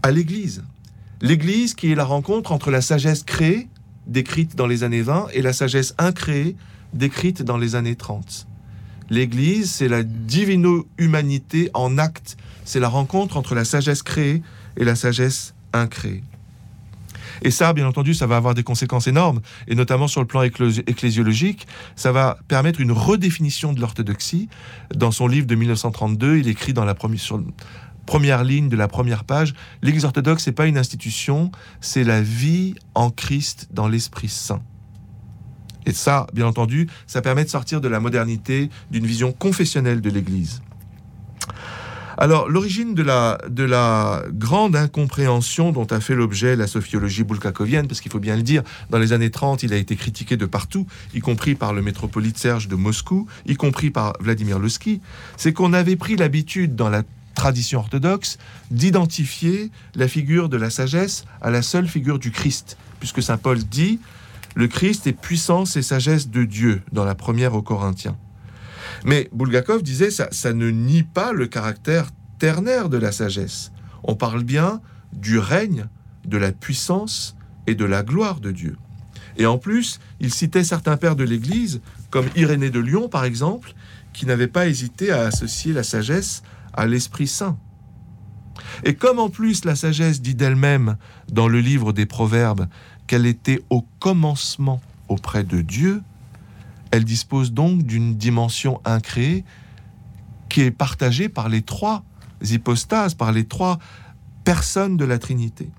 à 0.03 0.11
l'Église. 0.11 0.63
L'Église 1.21 1.73
qui 1.73 1.91
est 1.91 1.95
la 1.95 2.05
rencontre 2.05 2.51
entre 2.51 2.71
la 2.71 2.81
sagesse 2.81 3.23
créée, 3.23 3.67
décrite 4.07 4.55
dans 4.55 4.67
les 4.67 4.83
années 4.83 5.01
20, 5.01 5.27
et 5.33 5.41
la 5.41 5.51
sagesse 5.51 5.95
incréée, 5.97 6.55
décrite 6.93 7.43
dans 7.43 7.57
les 7.57 7.75
années 7.75 7.95
30. 7.95 8.47
L'Église, 9.09 9.71
c'est 9.71 9.87
la 9.87 10.03
divino-humanité 10.03 11.69
en 11.73 11.97
acte 11.97 12.37
c'est 12.65 12.79
la 12.79 12.89
rencontre 12.89 13.37
entre 13.37 13.55
la 13.55 13.63
sagesse 13.63 14.03
créée 14.03 14.41
et 14.75 14.83
la 14.83 14.95
sagesse 14.95 15.53
incréée. 15.71 16.23
Et 17.41 17.51
ça, 17.51 17.73
bien 17.73 17.87
entendu, 17.87 18.13
ça 18.13 18.27
va 18.27 18.37
avoir 18.37 18.53
des 18.53 18.63
conséquences 18.63 19.07
énormes, 19.07 19.41
et 19.67 19.75
notamment 19.75 20.07
sur 20.07 20.21
le 20.21 20.27
plan 20.27 20.41
ecclésiologique, 20.41 21.67
ça 21.95 22.11
va 22.11 22.37
permettre 22.47 22.81
une 22.81 22.91
redéfinition 22.91 23.73
de 23.73 23.81
l'orthodoxie. 23.81 24.49
Dans 24.95 25.11
son 25.11 25.27
livre 25.27 25.47
de 25.47 25.55
1932, 25.55 26.37
il 26.37 26.47
écrit 26.47 26.73
dans 26.73 26.85
la 26.85 26.95
première, 26.95 28.43
ligne 28.43 28.69
de 28.69 28.75
la 28.75 28.87
première 28.87 29.23
page, 29.23 29.53
l'Église 29.81 30.05
orthodoxe, 30.05 30.47
n'est 30.47 30.53
pas 30.53 30.67
une 30.67 30.77
institution, 30.77 31.51
c'est 31.81 32.03
la 32.03 32.21
vie 32.21 32.75
en 32.93 33.09
Christ 33.09 33.67
dans 33.71 33.87
l'Esprit 33.87 34.29
Saint. 34.29 34.61
Et 35.85 35.91
ça, 35.93 36.25
bien 36.33 36.47
entendu, 36.47 36.87
ça 37.05 37.21
permet 37.21 37.43
de 37.43 37.49
sortir 37.49 37.79
de 37.79 37.87
la 37.87 37.99
modernité, 37.99 38.69
d'une 38.89 39.05
vision 39.05 39.31
confessionnelle 39.31 40.01
de 40.01 40.09
l'Église. 40.09 40.61
Alors, 42.17 42.47
l'origine 42.49 42.93
de 42.93 43.03
la, 43.03 43.37
de 43.49 43.63
la 43.63 44.23
grande 44.31 44.75
incompréhension 44.75 45.71
dont 45.71 45.85
a 45.85 45.99
fait 45.99 46.15
l'objet 46.15 46.55
la 46.55 46.67
sophiologie 46.67 47.23
bulgakovienne, 47.23 47.87
parce 47.87 48.01
qu'il 48.01 48.11
faut 48.11 48.19
bien 48.19 48.35
le 48.35 48.41
dire, 48.41 48.63
dans 48.89 48.99
les 48.99 49.13
années 49.13 49.31
30, 49.31 49.63
il 49.63 49.73
a 49.73 49.77
été 49.77 49.95
critiqué 49.95 50.37
de 50.37 50.45
partout, 50.45 50.87
y 51.13 51.19
compris 51.19 51.55
par 51.55 51.73
le 51.73 51.81
métropolite 51.81 52.37
Serge 52.37 52.67
de 52.67 52.75
Moscou, 52.75 53.27
y 53.45 53.55
compris 53.55 53.89
par 53.89 54.13
Vladimir 54.19 54.59
Losky, 54.59 55.01
c'est 55.37 55.53
qu'on 55.53 55.73
avait 55.73 55.97
pris 55.97 56.15
l'habitude 56.15 56.75
dans 56.75 56.89
la 56.89 57.03
tradition 57.35 57.79
orthodoxe 57.79 58.37
d'identifier 58.71 59.69
la 59.95 60.07
figure 60.07 60.47
de 60.47 60.57
la 60.57 60.69
sagesse 60.69 61.25
à 61.41 61.51
la 61.51 61.61
seule 61.61 61.87
figure 61.87 62.17
du 62.17 62.31
Christ, 62.31 62.77
puisque 62.99 63.21
Saint 63.21 63.37
Paul 63.37 63.59
dit 63.59 63.99
le 64.55 64.67
Christ 64.67 65.05
est 65.05 65.11
puissance 65.11 65.75
et 65.75 65.81
sagesse 65.81 66.29
de 66.29 66.45
Dieu 66.45 66.81
dans 66.93 67.03
la 67.03 67.13
première 67.13 67.55
aux 67.55 67.61
Corinthiens. 67.61 68.15
Mais 69.03 69.29
Bulgakov 69.33 69.83
disait 69.83 70.11
ça, 70.11 70.27
ça 70.31 70.53
ne 70.53 70.69
nie 70.69 71.03
pas 71.03 71.33
le 71.33 71.47
caractère 71.47 72.09
ternaire 72.39 72.89
de 72.89 72.97
la 72.97 73.11
sagesse. 73.11 73.71
On 74.03 74.15
parle 74.15 74.43
bien 74.43 74.81
du 75.13 75.39
règne, 75.39 75.87
de 76.25 76.37
la 76.37 76.51
puissance 76.51 77.35
et 77.67 77.75
de 77.75 77.85
la 77.85 78.03
gloire 78.03 78.39
de 78.39 78.51
Dieu. 78.51 78.77
Et 79.37 79.45
en 79.45 79.57
plus, 79.57 79.99
il 80.19 80.33
citait 80.33 80.63
certains 80.63 80.97
pères 80.97 81.15
de 81.15 81.23
l'Église, 81.23 81.81
comme 82.09 82.27
Irénée 82.35 82.69
de 82.69 82.79
Lyon 82.79 83.09
par 83.09 83.25
exemple, 83.25 83.73
qui 84.13 84.25
n'avaient 84.25 84.47
pas 84.47 84.67
hésité 84.67 85.11
à 85.11 85.23
associer 85.23 85.73
la 85.73 85.83
sagesse 85.83 86.41
à 86.73 86.85
l'Esprit 86.85 87.27
Saint. 87.27 87.57
Et 88.83 88.95
comme 88.95 89.19
en 89.19 89.29
plus 89.29 89.65
la 89.65 89.75
sagesse 89.75 90.21
dit 90.21 90.35
d'elle-même 90.35 90.97
dans 91.31 91.47
le 91.47 91.59
livre 91.59 91.91
des 91.91 92.05
Proverbes 92.05 92.67
qu'elle 93.07 93.25
était 93.25 93.61
au 93.69 93.81
commencement 93.99 94.81
auprès 95.07 95.43
de 95.43 95.61
Dieu, 95.61 96.01
elle 96.91 97.03
dispose 97.03 97.51
donc 97.51 97.83
d'une 97.83 98.15
dimension 98.15 98.81
incréée 98.85 99.43
qui 100.49 100.61
est 100.61 100.71
partagée 100.71 101.29
par 101.29 101.49
les 101.49 101.61
trois 101.61 102.03
hypostases, 102.41 103.13
par 103.13 103.31
les 103.31 103.45
trois 103.45 103.79
personnes 104.43 104.97
de 104.97 105.05
la 105.05 105.19
Trinité. 105.19 105.69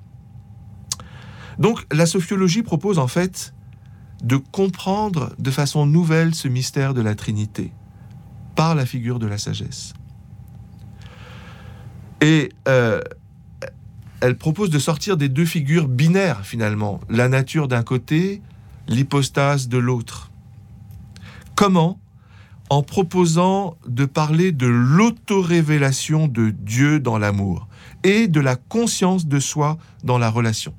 Donc 1.58 1.86
la 1.92 2.06
sophiologie 2.06 2.62
propose 2.62 2.98
en 2.98 3.08
fait 3.08 3.54
de 4.22 4.36
comprendre 4.36 5.34
de 5.38 5.50
façon 5.50 5.86
nouvelle 5.86 6.34
ce 6.34 6.48
mystère 6.48 6.94
de 6.94 7.00
la 7.00 7.14
Trinité 7.14 7.72
par 8.54 8.74
la 8.74 8.86
figure 8.86 9.18
de 9.18 9.26
la 9.26 9.38
sagesse. 9.38 9.92
Et 12.20 12.50
euh, 12.66 13.00
elle 14.20 14.36
propose 14.36 14.70
de 14.70 14.78
sortir 14.78 15.16
des 15.16 15.28
deux 15.28 15.44
figures 15.44 15.88
binaires 15.88 16.44
finalement, 16.44 17.00
la 17.08 17.28
nature 17.28 17.68
d'un 17.68 17.82
côté, 17.82 18.42
l'hypostase 18.88 19.68
de 19.68 19.78
l'autre. 19.78 20.30
Comment 21.56 21.98
En 22.68 22.82
proposant 22.82 23.78
de 23.88 24.04
parler 24.04 24.52
de 24.52 24.66
l'autorévélation 24.66 26.28
de 26.28 26.50
Dieu 26.50 27.00
dans 27.00 27.16
l'amour 27.16 27.66
et 28.02 28.28
de 28.28 28.40
la 28.40 28.56
conscience 28.56 29.26
de 29.26 29.40
soi 29.40 29.78
dans 30.04 30.18
la 30.18 30.28
relation. 30.28 30.74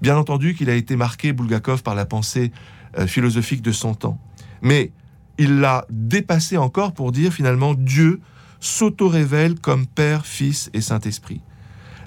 Bien 0.00 0.16
entendu 0.16 0.54
qu'il 0.54 0.70
a 0.70 0.74
été 0.74 0.96
marqué, 0.96 1.34
Bulgakov, 1.34 1.82
par 1.82 1.94
la 1.94 2.06
pensée 2.06 2.50
euh, 2.98 3.06
philosophique 3.06 3.60
de 3.60 3.72
son 3.72 3.94
temps. 3.94 4.18
Mais 4.62 4.90
il 5.36 5.60
l'a 5.60 5.84
dépassé 5.90 6.56
encore 6.56 6.94
pour 6.94 7.12
dire 7.12 7.34
finalement 7.34 7.74
Dieu 7.74 8.22
s'auto-révèle 8.60 9.60
comme 9.60 9.86
Père, 9.86 10.24
Fils 10.24 10.70
et 10.72 10.80
Saint-Esprit. 10.80 11.42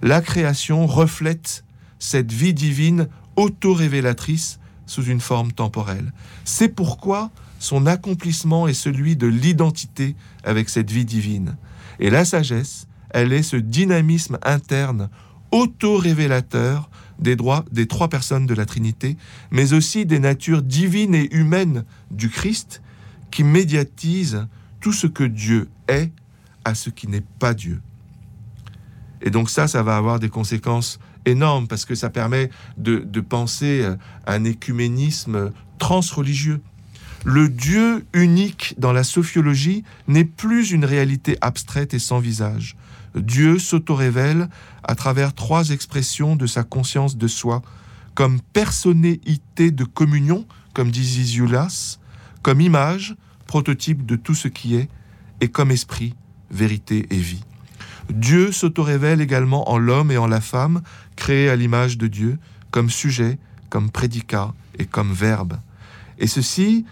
La 0.02 0.22
création 0.22 0.88
reflète 0.88 1.64
cette 2.00 2.32
vie 2.32 2.56
divine 2.56 3.08
auto-révélatrice 3.36 4.60
sous 4.88 5.04
une 5.04 5.20
forme 5.20 5.52
temporelle. 5.52 6.12
C'est 6.44 6.70
pourquoi 6.70 7.30
son 7.60 7.86
accomplissement 7.86 8.68
est 8.68 8.74
celui 8.74 9.16
de 9.16 9.28
l'identité 9.28 10.16
avec 10.44 10.70
cette 10.70 10.92
vie 10.92 11.06
divine. 11.06 11.56
Et 12.00 12.10
la 12.10 12.26
sagesse, 12.26 12.88
elle 13.10 13.34
est 13.34 13.44
ce 13.44 13.58
dynamisme 13.58 14.38
interne 14.44 15.10
auto-révélateur 15.52 16.90
des 17.20 17.36
droits 17.36 17.66
des 17.72 17.88
trois 17.88 18.10
personnes 18.10 18.46
de 18.46 18.54
la 18.54 18.66
Trinité, 18.66 19.18
mais 19.50 19.74
aussi 19.74 20.06
des 20.06 20.20
natures 20.20 20.62
divines 20.62 21.16
et 21.16 21.34
humaines 21.34 21.84
du 22.12 22.30
Christ 22.30 22.82
qui 23.32 23.44
médiatisent 23.44 24.48
tout 24.80 24.94
ce 24.94 25.08
que 25.08 25.24
Dieu 25.24 25.70
est 25.88 26.12
à 26.64 26.76
ce 26.76 26.90
qui 26.90 27.08
n'est 27.08 27.24
pas 27.40 27.54
Dieu. 27.54 27.82
Et 29.22 29.32
donc 29.32 29.50
ça, 29.50 29.68
ça 29.68 29.82
va 29.82 29.98
avoir 29.98 30.20
des 30.20 30.30
conséquences 30.30 31.00
énormes 31.26 31.68
parce 31.68 31.86
que 31.86 31.96
ça 31.96 32.10
permet 32.10 32.50
de, 32.78 33.00
de 33.00 33.22
penser 33.22 33.84
un 34.28 34.44
écuménisme 34.44 35.52
transreligieux 35.80 36.62
le 37.28 37.50
Dieu 37.50 38.06
unique 38.14 38.74
dans 38.78 38.94
la 38.94 39.04
sophiologie 39.04 39.84
n'est 40.08 40.24
plus 40.24 40.72
une 40.72 40.86
réalité 40.86 41.38
abstraite 41.42 41.94
et 41.94 42.00
sans 42.00 42.20
visage. 42.20 42.78
Dieu 43.16 43.60
s'auto-révèle 43.60 44.48
à 44.84 44.96
travers 44.96 45.34
trois 45.34 45.72
expressions 45.72 46.38
de 46.38 46.48
sa 46.48 46.64
conscience 46.64 47.18
de 47.18 47.28
soi, 47.28 47.64
comme 48.16 48.40
personnéité 48.54 49.72
de 49.72 49.84
communion, 49.84 50.46
comme 50.74 50.90
dit 50.90 51.04
Zisioulas, 51.04 52.00
comme 52.44 52.62
image, 52.62 53.18
prototype 53.46 54.06
de 54.06 54.16
tout 54.16 54.36
ce 54.36 54.48
qui 54.48 54.76
est, 54.76 54.88
et 55.42 55.50
comme 55.50 55.72
esprit, 55.72 56.16
vérité 56.50 57.08
et 57.10 57.18
vie. 57.18 57.44
Dieu 58.10 58.54
s'auto-révèle 58.54 59.20
également 59.20 59.70
en 59.70 59.78
l'homme 59.78 60.12
et 60.12 60.18
en 60.18 60.28
la 60.28 60.40
femme, 60.40 60.82
créés 61.18 61.50
à 61.50 61.58
l'image 61.58 61.98
de 61.98 62.08
Dieu, 62.08 62.40
comme 62.72 62.90
sujet, 62.90 63.38
comme 63.70 63.90
prédicat 63.90 64.54
et 64.80 64.86
comme 64.86 65.12
verbe. 65.12 65.60
Et 66.20 66.28
ceci 66.28 66.86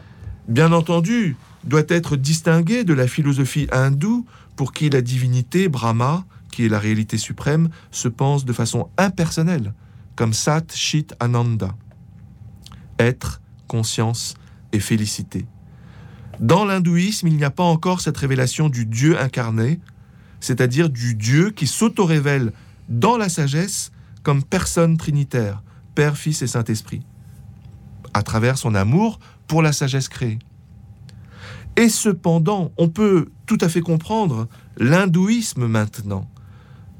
bien 0.47 0.71
entendu, 0.71 1.35
doit 1.63 1.83
être 1.87 2.15
distingué 2.15 2.83
de 2.83 2.93
la 2.93 3.07
philosophie 3.07 3.67
hindoue 3.71 4.25
pour 4.55 4.71
qui 4.71 4.89
la 4.89 5.01
divinité, 5.01 5.67
Brahma, 5.67 6.25
qui 6.51 6.65
est 6.65 6.69
la 6.69 6.79
réalité 6.79 7.17
suprême, 7.17 7.69
se 7.91 8.07
pense 8.07 8.45
de 8.45 8.53
façon 8.53 8.89
impersonnelle, 8.97 9.73
comme 10.15 10.33
Sat 10.33 10.67
Chit 10.73 11.07
Ananda. 11.19 11.75
Être, 12.99 13.41
conscience 13.67 14.35
et 14.71 14.79
félicité. 14.79 15.45
Dans 16.39 16.65
l'hindouisme, 16.65 17.27
il 17.27 17.35
n'y 17.35 17.43
a 17.43 17.49
pas 17.49 17.63
encore 17.63 18.01
cette 18.01 18.17
révélation 18.17 18.69
du 18.69 18.85
Dieu 18.85 19.19
incarné, 19.19 19.79
c'est-à-dire 20.39 20.89
du 20.89 21.15
Dieu 21.15 21.51
qui 21.51 21.67
s'auto-révèle 21.67 22.53
dans 22.89 23.17
la 23.17 23.29
sagesse 23.29 23.91
comme 24.23 24.43
personne 24.43 24.97
trinitaire, 24.97 25.63
Père, 25.95 26.17
Fils 26.17 26.41
et 26.41 26.47
Saint-Esprit, 26.47 27.05
à 28.15 28.23
travers 28.23 28.57
son 28.57 28.75
amour 28.75 29.19
pour 29.45 29.61
la 29.61 29.73
sagesse 29.73 30.07
créée. 30.07 30.39
Et 31.75 31.89
cependant, 31.89 32.71
on 32.77 32.87
peut 32.87 33.27
tout 33.45 33.57
à 33.59 33.67
fait 33.67 33.81
comprendre 33.81 34.47
l'hindouisme 34.77 35.67
maintenant, 35.67 36.25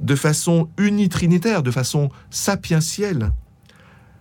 de 0.01 0.13
façon 0.13 0.67
unitrinitaire, 0.77 1.63
de 1.63 1.71
façon 1.71 2.09
sapientielle, 2.29 3.31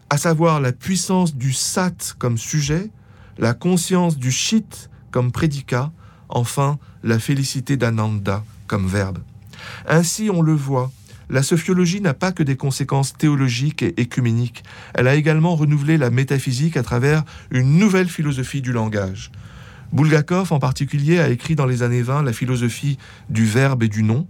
à 0.09 0.19
savoir 0.19 0.61
la 0.61 0.71
puissance 0.71 1.35
du 1.35 1.53
sat 1.53 2.15
comme 2.21 2.39
sujet, 2.39 2.91
la 3.39 3.55
conscience 3.55 4.17
du 4.17 4.31
shit 4.31 4.89
comme 5.11 5.33
prédicat, 5.33 5.91
enfin 6.29 6.79
la 7.03 7.19
félicité 7.19 7.77
d'Ananda 7.77 8.45
comme 8.69 8.87
verbe. 8.87 9.19
Ainsi, 9.89 10.31
on 10.31 10.43
le 10.43 10.55
voit, 10.55 10.93
la 11.31 11.43
sophiologie 11.43 12.01
n'a 12.01 12.15
pas 12.15 12.33
que 12.33 12.43
des 12.43 12.57
conséquences 12.57 13.15
théologiques 13.15 13.83
et 13.83 14.01
écuméniques, 14.01 14.65
elle 14.95 15.09
a 15.09 15.15
également 15.15 15.57
renouvelé 15.57 15.97
la 15.97 16.11
métaphysique 16.11 16.77
à 16.77 16.83
travers 16.83 17.25
une 17.51 17.79
nouvelle 17.79 18.09
philosophie 18.09 18.63
du 18.63 18.73
langage. 18.73 19.31
Bulgakov, 19.93 20.53
en 20.53 20.59
particulier, 20.59 21.21
a 21.21 21.29
écrit 21.29 21.55
dans 21.55 21.67
les 21.67 21.83
années 21.83 22.03
20 22.03 22.23
la 22.23 22.33
philosophie 22.33 22.99
du 23.31 23.45
verbe 23.45 23.83
et 23.83 23.89
du 23.89 24.03
nom 24.03 24.27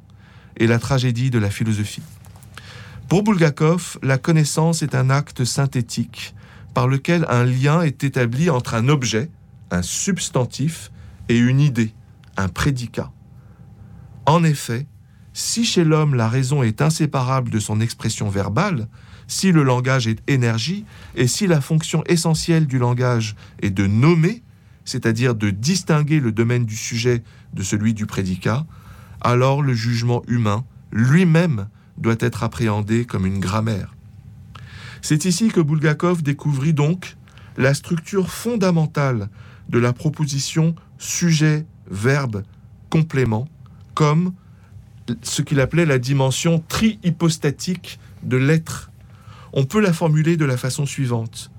et 0.57 0.67
la 0.67 0.79
tragédie 0.79 1.31
de 1.31 1.39
la 1.39 1.51
philosophie. 1.51 2.03
Pour 3.09 3.23
Bulgakov, 3.23 3.99
la 4.03 4.19
connaissance 4.19 4.83
est 4.83 4.95
un 4.95 5.11
acte 5.11 5.45
synthétique 5.45 6.35
par 6.75 6.89
lequel 6.89 7.25
un 7.29 7.45
lien 7.45 7.83
est 7.83 8.05
établi 8.05 8.51
entre 8.51 8.75
un 8.75 8.89
objet, 8.89 9.31
un 9.71 9.83
substantif, 9.83 10.91
et 11.29 11.39
une 11.39 11.61
idée, 11.61 11.93
un 12.37 12.49
prédicat. 12.49 13.11
En 14.27 14.45
effet, 14.45 14.87
si 15.35 15.65
chez 15.65 15.85
l'homme 15.85 16.15
la 16.15 16.29
raison 16.29 16.63
est 16.63 16.81
inséparable 16.81 17.51
de 17.51 17.59
son 17.59 17.81
expression 17.81 18.31
verbale, 18.31 18.89
si 19.27 19.53
le 19.53 19.65
langage 19.65 20.07
est 20.07 20.23
énergie, 20.31 20.85
et 21.17 21.27
si 21.27 21.47
la 21.47 21.61
fonction 21.61 22.03
essentielle 22.07 22.67
du 22.67 22.79
langage 22.79 23.35
est 23.61 23.71
de 23.71 23.87
nommer, 23.87 24.43
c'est-à-dire 24.85 25.35
de 25.35 25.51
distinguer 25.51 26.21
le 26.21 26.31
domaine 26.31 26.65
du 26.65 26.77
sujet 26.77 27.23
de 27.53 27.63
celui 27.63 27.95
du 27.95 28.07
prédicat, 28.07 28.65
alors 29.21 29.61
le 29.61 29.75
jugement 29.75 30.23
humain 30.29 30.65
lui-même 30.93 31.69
doit 31.99 32.17
être 32.21 32.45
appréhendé 32.45 33.05
comme 33.05 33.27
une 33.27 33.41
grammaire. 33.41 33.95
C'est 35.03 35.25
ici 35.25 35.49
que 35.49 35.61
Bulgakov 35.61 36.23
découvrit 36.23 36.75
donc 36.75 37.17
la 37.57 37.75
structure 37.75 38.31
fondamentale 38.31 39.29
de 39.69 39.79
la 39.79 39.93
proposition 39.93 40.75
sujet, 40.99 41.67
verbe, 41.91 42.43
complément, 42.91 43.49
comme 43.95 44.33
ce 45.23 45.43
qu'il 45.43 45.61
appelait 45.61 45.87
la 45.87 45.99
dimension 45.99 46.63
tri-hypostatique 46.69 47.99
de 48.23 48.37
l'être. 48.37 48.91
On 49.53 49.65
peut 49.65 49.81
la 49.81 49.93
formuler 49.93 50.37
de 50.37 50.45
la 50.45 50.57
façon 50.57 50.87
suivante. 50.87 51.51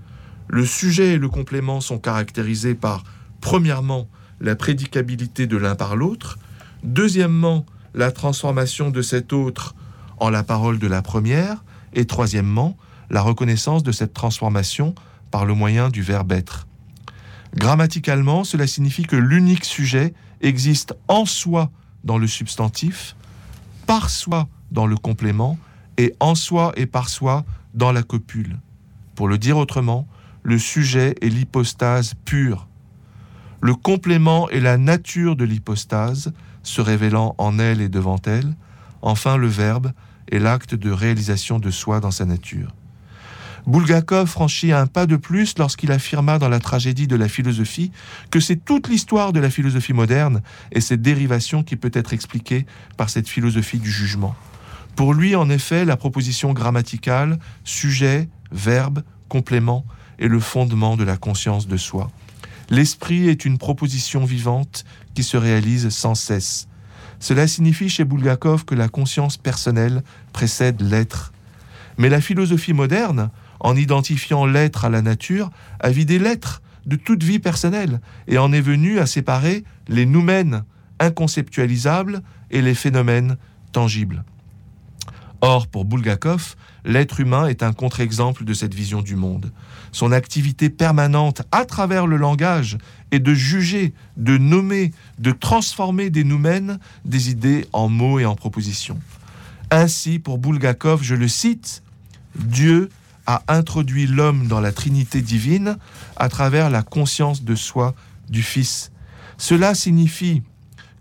Le 0.47 0.65
sujet 0.65 1.13
et 1.13 1.17
le 1.17 1.29
complément 1.29 1.81
sont 1.81 1.97
caractérisés 1.97 2.75
par, 2.75 3.03
premièrement, 3.41 4.07
la 4.41 4.55
prédicabilité 4.55 5.47
de 5.47 5.57
l'un 5.57 5.75
par 5.75 5.95
l'autre, 5.95 6.37
deuxièmement, 6.83 7.65
la 7.93 8.11
transformation 8.11 8.89
de 8.89 9.01
cet 9.01 9.33
autre 9.33 9.75
en 10.17 10.29
la 10.29 10.43
parole 10.43 10.79
de 10.79 10.87
la 10.87 11.01
première, 11.01 11.63
et 11.93 12.05
troisièmement, 12.05 12.77
la 13.09 13.21
reconnaissance 13.21 13.83
de 13.83 13.91
cette 13.91 14.13
transformation 14.13 14.93
par 15.31 15.45
le 15.45 15.53
moyen 15.53 15.89
du 15.89 16.01
verbe 16.01 16.31
être. 16.31 16.67
Grammaticalement, 17.55 18.43
cela 18.43 18.67
signifie 18.67 19.03
que 19.03 19.15
l'unique 19.15 19.65
sujet 19.65 20.13
existe 20.41 20.93
en 21.07 21.25
soi 21.25 21.71
dans 22.03 22.17
le 22.17 22.27
substantif, 22.27 23.15
par 23.85 24.09
soi 24.09 24.47
dans 24.71 24.87
le 24.87 24.97
complément, 24.97 25.57
et 25.97 26.13
en 26.19 26.35
soi 26.35 26.73
et 26.75 26.85
par 26.85 27.09
soi 27.09 27.45
dans 27.73 27.91
la 27.91 28.03
copule. 28.03 28.57
Pour 29.15 29.27
le 29.27 29.37
dire 29.37 29.57
autrement, 29.57 30.07
le 30.43 30.57
sujet 30.57 31.15
est 31.21 31.29
l'hypostase 31.29 32.13
pure. 32.25 32.67
Le 33.61 33.73
complément 33.73 34.49
est 34.49 34.59
la 34.59 34.77
nature 34.77 35.35
de 35.35 35.45
l'hypostase, 35.45 36.33
se 36.63 36.81
révélant 36.81 37.35
en 37.37 37.57
elle 37.59 37.81
et 37.81 37.89
devant 37.89 38.19
elle. 38.25 38.55
Enfin, 39.01 39.37
le 39.37 39.47
verbe 39.47 39.91
est 40.31 40.39
l'acte 40.39 40.75
de 40.75 40.91
réalisation 40.91 41.59
de 41.59 41.71
soi 41.71 41.99
dans 41.99 42.11
sa 42.11 42.25
nature. 42.25 42.73
Bulgakov 43.67 44.27
franchit 44.27 44.71
un 44.71 44.85
pas 44.85 45.07
de 45.07 45.15
plus 45.15 45.57
lorsqu'il 45.57 45.91
affirma 45.91 46.37
dans 46.37 46.49
la 46.49 46.59
tragédie 46.59 47.07
de 47.07 47.15
la 47.15 47.27
philosophie 47.27 47.91
que 48.29 48.39
c'est 48.39 48.63
toute 48.63 48.87
l'histoire 48.87 49.33
de 49.33 49.39
la 49.39 49.49
philosophie 49.49 49.93
moderne 49.93 50.43
et 50.71 50.81
cette 50.81 51.01
dérivation 51.01 51.63
qui 51.63 51.75
peut 51.75 51.91
être 51.93 52.13
expliquée 52.13 52.67
par 52.95 53.09
cette 53.09 53.27
philosophie 53.27 53.79
du 53.79 53.89
jugement. 53.89 54.35
Pour 54.95 55.15
lui, 55.15 55.35
en 55.35 55.49
effet, 55.49 55.83
la 55.83 55.97
proposition 55.97 56.53
grammaticale, 56.53 57.39
sujet, 57.63 58.29
verbe, 58.51 59.01
complément, 59.29 59.83
est 60.19 60.27
le 60.27 60.39
fondement 60.39 60.95
de 60.95 61.03
la 61.03 61.17
conscience 61.17 61.67
de 61.67 61.75
soi. 61.75 62.11
L'esprit 62.69 63.29
est 63.29 63.45
une 63.45 63.57
proposition 63.57 64.25
vivante 64.25 64.85
qui 65.15 65.23
se 65.23 65.37
réalise 65.37 65.89
sans 65.89 66.15
cesse. 66.15 66.67
Cela 67.19 67.47
signifie 67.47 67.89
chez 67.89 68.05
Bulgakov 68.05 68.65
que 68.65 68.75
la 68.75 68.89
conscience 68.89 69.37
personnelle 69.37 70.03
précède 70.33 70.81
l'être. 70.81 71.33
Mais 71.97 72.09
la 72.09 72.21
philosophie 72.21 72.73
moderne, 72.73 73.29
en 73.59 73.75
identifiant 73.75 74.45
l'être 74.45 74.85
à 74.85 74.89
la 74.89 75.01
nature, 75.01 75.49
a 75.79 75.89
vidé 75.89 76.19
l'être 76.19 76.61
de 76.85 76.95
toute 76.95 77.23
vie 77.23 77.39
personnelle 77.39 77.99
et 78.27 78.37
en 78.37 78.53
est 78.53 78.61
venu 78.61 78.99
à 78.99 79.05
séparer 79.05 79.63
les 79.87 80.05
noumènes 80.05 80.63
inconceptualisables 80.99 82.21
et 82.51 82.61
les 82.61 82.75
phénomènes 82.75 83.37
tangibles. 83.71 84.23
Or, 85.41 85.67
pour 85.67 85.85
Bulgakov, 85.85 86.55
l'être 86.85 87.19
humain 87.19 87.47
est 87.47 87.61
un 87.61 87.73
contre-exemple 87.73 88.45
de 88.45 88.53
cette 88.53 88.73
vision 88.73 89.01
du 89.01 89.15
monde. 89.15 89.51
Son 89.91 90.11
activité 90.11 90.69
permanente 90.69 91.41
à 91.51 91.65
travers 91.65 92.07
le 92.07 92.17
langage 92.17 92.77
est 93.11 93.19
de 93.19 93.33
juger, 93.33 93.93
de 94.17 94.37
nommer, 94.37 94.91
de 95.19 95.31
transformer 95.31 96.09
des 96.09 96.23
noumènes, 96.23 96.79
des 97.03 97.29
idées 97.29 97.67
en 97.73 97.89
mots 97.89 98.19
et 98.19 98.25
en 98.25 98.35
propositions. 98.35 98.99
Ainsi, 99.71 100.19
pour 100.19 100.37
Bulgakov, 100.37 101.03
je 101.03 101.15
le 101.15 101.27
cite, 101.27 101.83
Dieu 102.35 102.89
a 103.25 103.43
introduit 103.47 104.07
l'homme 104.07 104.47
dans 104.47 104.59
la 104.59 104.71
Trinité 104.71 105.21
divine 105.21 105.77
à 106.15 106.29
travers 106.29 106.69
la 106.69 106.83
conscience 106.83 107.43
de 107.43 107.55
soi 107.55 107.95
du 108.29 108.43
Fils. 108.43 108.91
Cela 109.37 109.75
signifie 109.75 110.43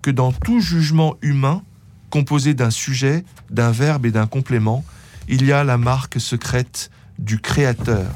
que 0.03 0.11
dans 0.11 0.33
tout 0.33 0.61
jugement 0.61 1.17
humain, 1.23 1.63
composé 2.11 2.55
d'un 2.55 2.71
sujet, 2.71 3.25
d'un 3.51 3.71
verbe 3.71 4.07
et 4.07 4.11
d'un 4.11 4.27
complément, 4.27 4.85
il 5.29 5.45
y 5.45 5.53
a 5.53 5.65
la 5.65 5.79
marque 5.79 6.21
secrète 6.21 6.91
du 7.19 7.41
Créateur, 7.41 8.11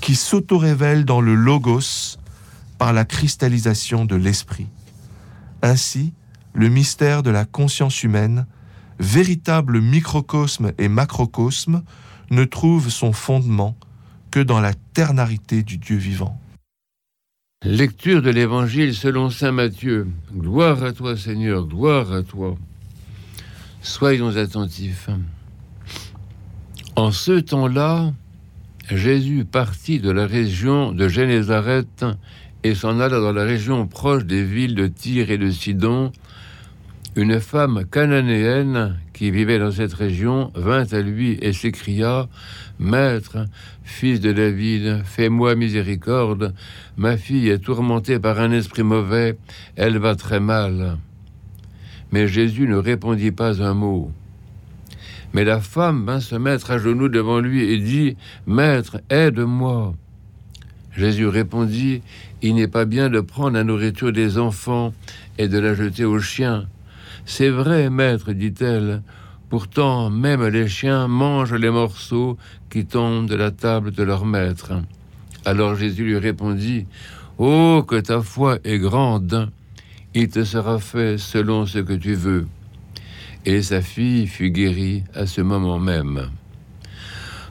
qui 0.00 0.14
s'auto-révèle 0.14 1.04
dans 1.04 1.20
le 1.20 1.34
Logos 1.34 2.18
par 2.78 2.92
la 2.92 3.04
cristallisation 3.04 4.04
de 4.04 4.16
l'Esprit. 4.16 4.66
Ainsi, 5.62 6.12
le 6.52 6.68
mystère 6.68 7.22
de 7.22 7.30
la 7.30 7.44
conscience 7.44 8.02
humaine, 8.02 8.46
véritable 8.98 9.80
microcosme 9.80 10.72
et 10.78 10.88
macrocosme, 10.88 11.82
ne 12.30 12.44
trouve 12.44 12.90
son 12.90 13.12
fondement 13.12 13.76
que 14.30 14.40
dans 14.40 14.60
la 14.60 14.74
ternarité 14.74 15.62
du 15.62 15.78
Dieu 15.78 15.96
vivant. 15.96 16.40
Lecture 17.64 18.22
de 18.22 18.30
l'Évangile 18.30 18.94
selon 18.94 19.30
Saint 19.30 19.52
Matthieu. 19.52 20.06
Gloire 20.32 20.82
à 20.84 20.92
toi 20.92 21.16
Seigneur, 21.16 21.66
gloire 21.66 22.12
à 22.12 22.22
toi. 22.22 22.56
Soyons 23.82 24.36
attentifs. 24.36 25.08
En 26.96 27.12
ce 27.12 27.40
temps-là, 27.40 28.12
Jésus 28.90 29.44
partit 29.44 30.00
de 30.00 30.10
la 30.10 30.26
région 30.26 30.92
de 30.92 31.08
Génézareth 31.08 32.04
et 32.62 32.74
s'en 32.74 33.00
alla 33.00 33.20
dans 33.20 33.32
la 33.32 33.44
région 33.44 33.86
proche 33.86 34.24
des 34.24 34.44
villes 34.44 34.74
de 34.74 34.86
Tyr 34.86 35.30
et 35.30 35.38
de 35.38 35.50
Sidon. 35.50 36.12
Une 37.16 37.40
femme 37.40 37.84
cananéenne 37.90 38.98
qui 39.16 39.30
vivait 39.30 39.58
dans 39.58 39.70
cette 39.72 39.94
région, 39.94 40.52
vint 40.54 40.84
à 40.92 41.00
lui 41.00 41.38
et 41.40 41.54
s'écria 41.54 42.28
Maître, 42.78 43.46
fils 43.82 44.20
de 44.20 44.30
David, 44.30 45.00
fais-moi 45.06 45.54
miséricorde, 45.54 46.52
ma 46.98 47.16
fille 47.16 47.48
est 47.48 47.60
tourmentée 47.60 48.18
par 48.18 48.38
un 48.38 48.52
esprit 48.52 48.82
mauvais, 48.82 49.38
elle 49.74 49.96
va 49.96 50.16
très 50.16 50.38
mal. 50.38 50.98
Mais 52.12 52.28
Jésus 52.28 52.68
ne 52.68 52.76
répondit 52.76 53.30
pas 53.30 53.62
un 53.62 53.72
mot. 53.72 54.12
Mais 55.32 55.44
la 55.44 55.60
femme 55.60 56.04
vint 56.04 56.20
se 56.20 56.36
mettre 56.36 56.70
à 56.70 56.76
genoux 56.76 57.08
devant 57.08 57.40
lui 57.40 57.72
et 57.72 57.78
dit 57.78 58.18
Maître, 58.46 59.00
aide-moi. 59.08 59.94
Jésus 60.94 61.26
répondit 61.26 62.02
Il 62.42 62.56
n'est 62.56 62.68
pas 62.68 62.84
bien 62.84 63.08
de 63.08 63.20
prendre 63.20 63.56
la 63.56 63.64
nourriture 63.64 64.12
des 64.12 64.36
enfants 64.36 64.92
et 65.38 65.48
de 65.48 65.58
la 65.58 65.72
jeter 65.72 66.04
aux 66.04 66.20
chiens. 66.20 66.66
C'est 67.28 67.50
vrai, 67.50 67.90
maître, 67.90 68.32
dit-elle. 68.32 69.02
Pourtant, 69.50 70.10
même 70.10 70.46
les 70.46 70.68
chiens 70.68 71.08
mangent 71.08 71.54
les 71.54 71.70
morceaux 71.70 72.38
qui 72.70 72.86
tombent 72.86 73.28
de 73.28 73.34
la 73.34 73.50
table 73.50 73.90
de 73.90 74.02
leur 74.04 74.24
maître. 74.24 74.72
Alors 75.44 75.74
Jésus 75.74 76.04
lui 76.04 76.18
répondit, 76.18 76.86
Oh, 77.38 77.84
que 77.86 77.96
ta 77.96 78.22
foi 78.22 78.58
est 78.64 78.78
grande, 78.78 79.50
il 80.14 80.28
te 80.28 80.44
sera 80.44 80.78
fait 80.78 81.18
selon 81.18 81.66
ce 81.66 81.80
que 81.80 81.92
tu 81.92 82.14
veux. 82.14 82.46
Et 83.44 83.60
sa 83.60 83.82
fille 83.82 84.28
fut 84.28 84.50
guérie 84.50 85.02
à 85.12 85.26
ce 85.26 85.40
moment 85.40 85.80
même. 85.80 86.30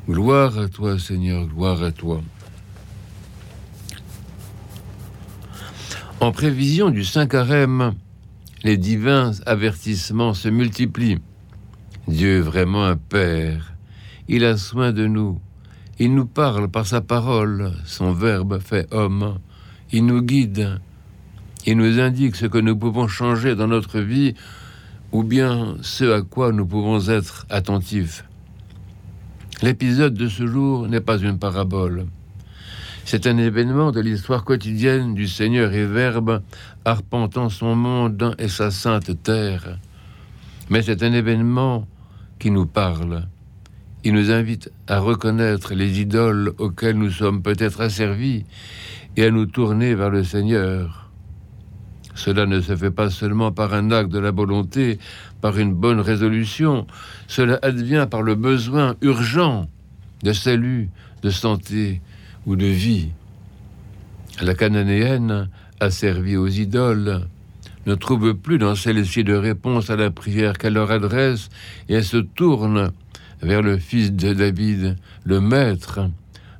Gloire 0.07 0.57
à 0.57 0.69
toi, 0.69 0.97
Seigneur, 0.99 1.47
gloire 1.47 1.83
à 1.83 1.91
toi. 1.91 2.21
En 6.21 6.31
prévision 6.31 6.89
du 6.91 7.03
Saint 7.03 7.27
Carême, 7.27 7.93
les 8.65 8.77
divins 8.77 9.31
avertissements 9.45 10.33
se 10.33 10.49
multiplient. 10.49 11.19
Dieu 12.07 12.39
est 12.39 12.41
vraiment 12.41 12.83
un 12.83 12.97
Père. 12.97 13.75
Il 14.27 14.43
a 14.43 14.57
soin 14.57 14.91
de 14.91 15.05
nous. 15.05 15.39
Il 15.99 16.15
nous 16.15 16.25
parle 16.25 16.67
par 16.67 16.87
sa 16.87 16.99
parole, 16.99 17.73
son 17.85 18.11
Verbe 18.11 18.59
fait 18.59 18.91
homme. 18.91 19.37
Il 19.91 20.07
nous 20.07 20.23
guide. 20.23 20.79
Il 21.67 21.77
nous 21.77 21.99
indique 21.99 22.35
ce 22.35 22.47
que 22.47 22.57
nous 22.57 22.75
pouvons 22.75 23.07
changer 23.07 23.53
dans 23.53 23.67
notre 23.67 23.99
vie 23.99 24.33
ou 25.11 25.21
bien 25.21 25.77
ce 25.83 26.11
à 26.11 26.23
quoi 26.23 26.51
nous 26.51 26.65
pouvons 26.65 27.07
être 27.07 27.45
attentifs. 27.51 28.25
L'épisode 29.61 30.15
de 30.15 30.27
ce 30.27 30.47
jour 30.47 30.87
n'est 30.87 31.01
pas 31.01 31.19
une 31.19 31.37
parabole. 31.37 32.07
C'est 33.07 33.27
un 33.27 33.37
événement 33.37 33.91
de 33.91 33.99
l'histoire 33.99 34.43
quotidienne 34.43 35.13
du 35.13 35.27
Seigneur 35.27 35.71
et 35.73 35.85
Verbe 35.85 36.41
arpentant 36.85 37.49
son 37.49 37.75
monde 37.75 38.35
et 38.39 38.47
sa 38.47 38.71
sainte 38.71 39.21
terre. 39.23 39.77
Mais 40.69 40.81
c'est 40.81 41.03
un 41.03 41.13
événement 41.13 41.87
qui 42.39 42.51
nous 42.51 42.65
parle. 42.65 43.27
Il 44.03 44.13
nous 44.13 44.31
invite 44.31 44.71
à 44.87 44.99
reconnaître 44.99 45.73
les 45.73 45.99
idoles 45.99 46.53
auxquelles 46.59 46.97
nous 46.97 47.09
sommes 47.09 47.41
peut-être 47.41 47.81
asservis 47.81 48.45
et 49.17 49.25
à 49.25 49.31
nous 49.31 49.47
tourner 49.47 49.95
vers 49.95 50.11
le 50.11 50.23
Seigneur. 50.23 51.09
Cela 52.13 52.45
ne 52.45 52.61
se 52.61 52.75
fait 52.75 52.91
pas 52.91 53.09
seulement 53.09 53.51
par 53.51 53.73
un 53.73 53.91
acte 53.91 54.11
de 54.11 54.19
la 54.19 54.31
volonté, 54.31 54.99
par 55.41 55.57
une 55.57 55.73
bonne 55.73 55.99
résolution, 55.99 56.87
cela 57.27 57.59
advient 57.61 58.07
par 58.09 58.21
le 58.21 58.35
besoin 58.35 58.95
urgent 59.01 59.67
de 60.23 60.31
salut, 60.31 60.89
de 61.21 61.29
santé 61.29 62.01
ou 62.45 62.55
de 62.55 62.65
vie. 62.65 63.09
La 64.41 64.53
cananéenne, 64.53 65.49
asservie 65.85 66.37
aux 66.37 66.47
idoles, 66.47 67.21
ne 67.85 67.95
trouve 67.95 68.33
plus 68.33 68.57
dans 68.57 68.75
celle-ci 68.75 69.23
de 69.23 69.35
réponse 69.35 69.89
à 69.89 69.95
la 69.95 70.11
prière 70.11 70.57
qu'elle 70.57 70.73
leur 70.73 70.91
adresse 70.91 71.49
et 71.87 71.93
elle 71.93 72.03
se 72.03 72.17
tourne 72.17 72.91
vers 73.41 73.61
le 73.61 73.77
fils 73.77 74.11
de 74.11 74.33
David, 74.33 74.97
le 75.23 75.39
maître 75.39 75.99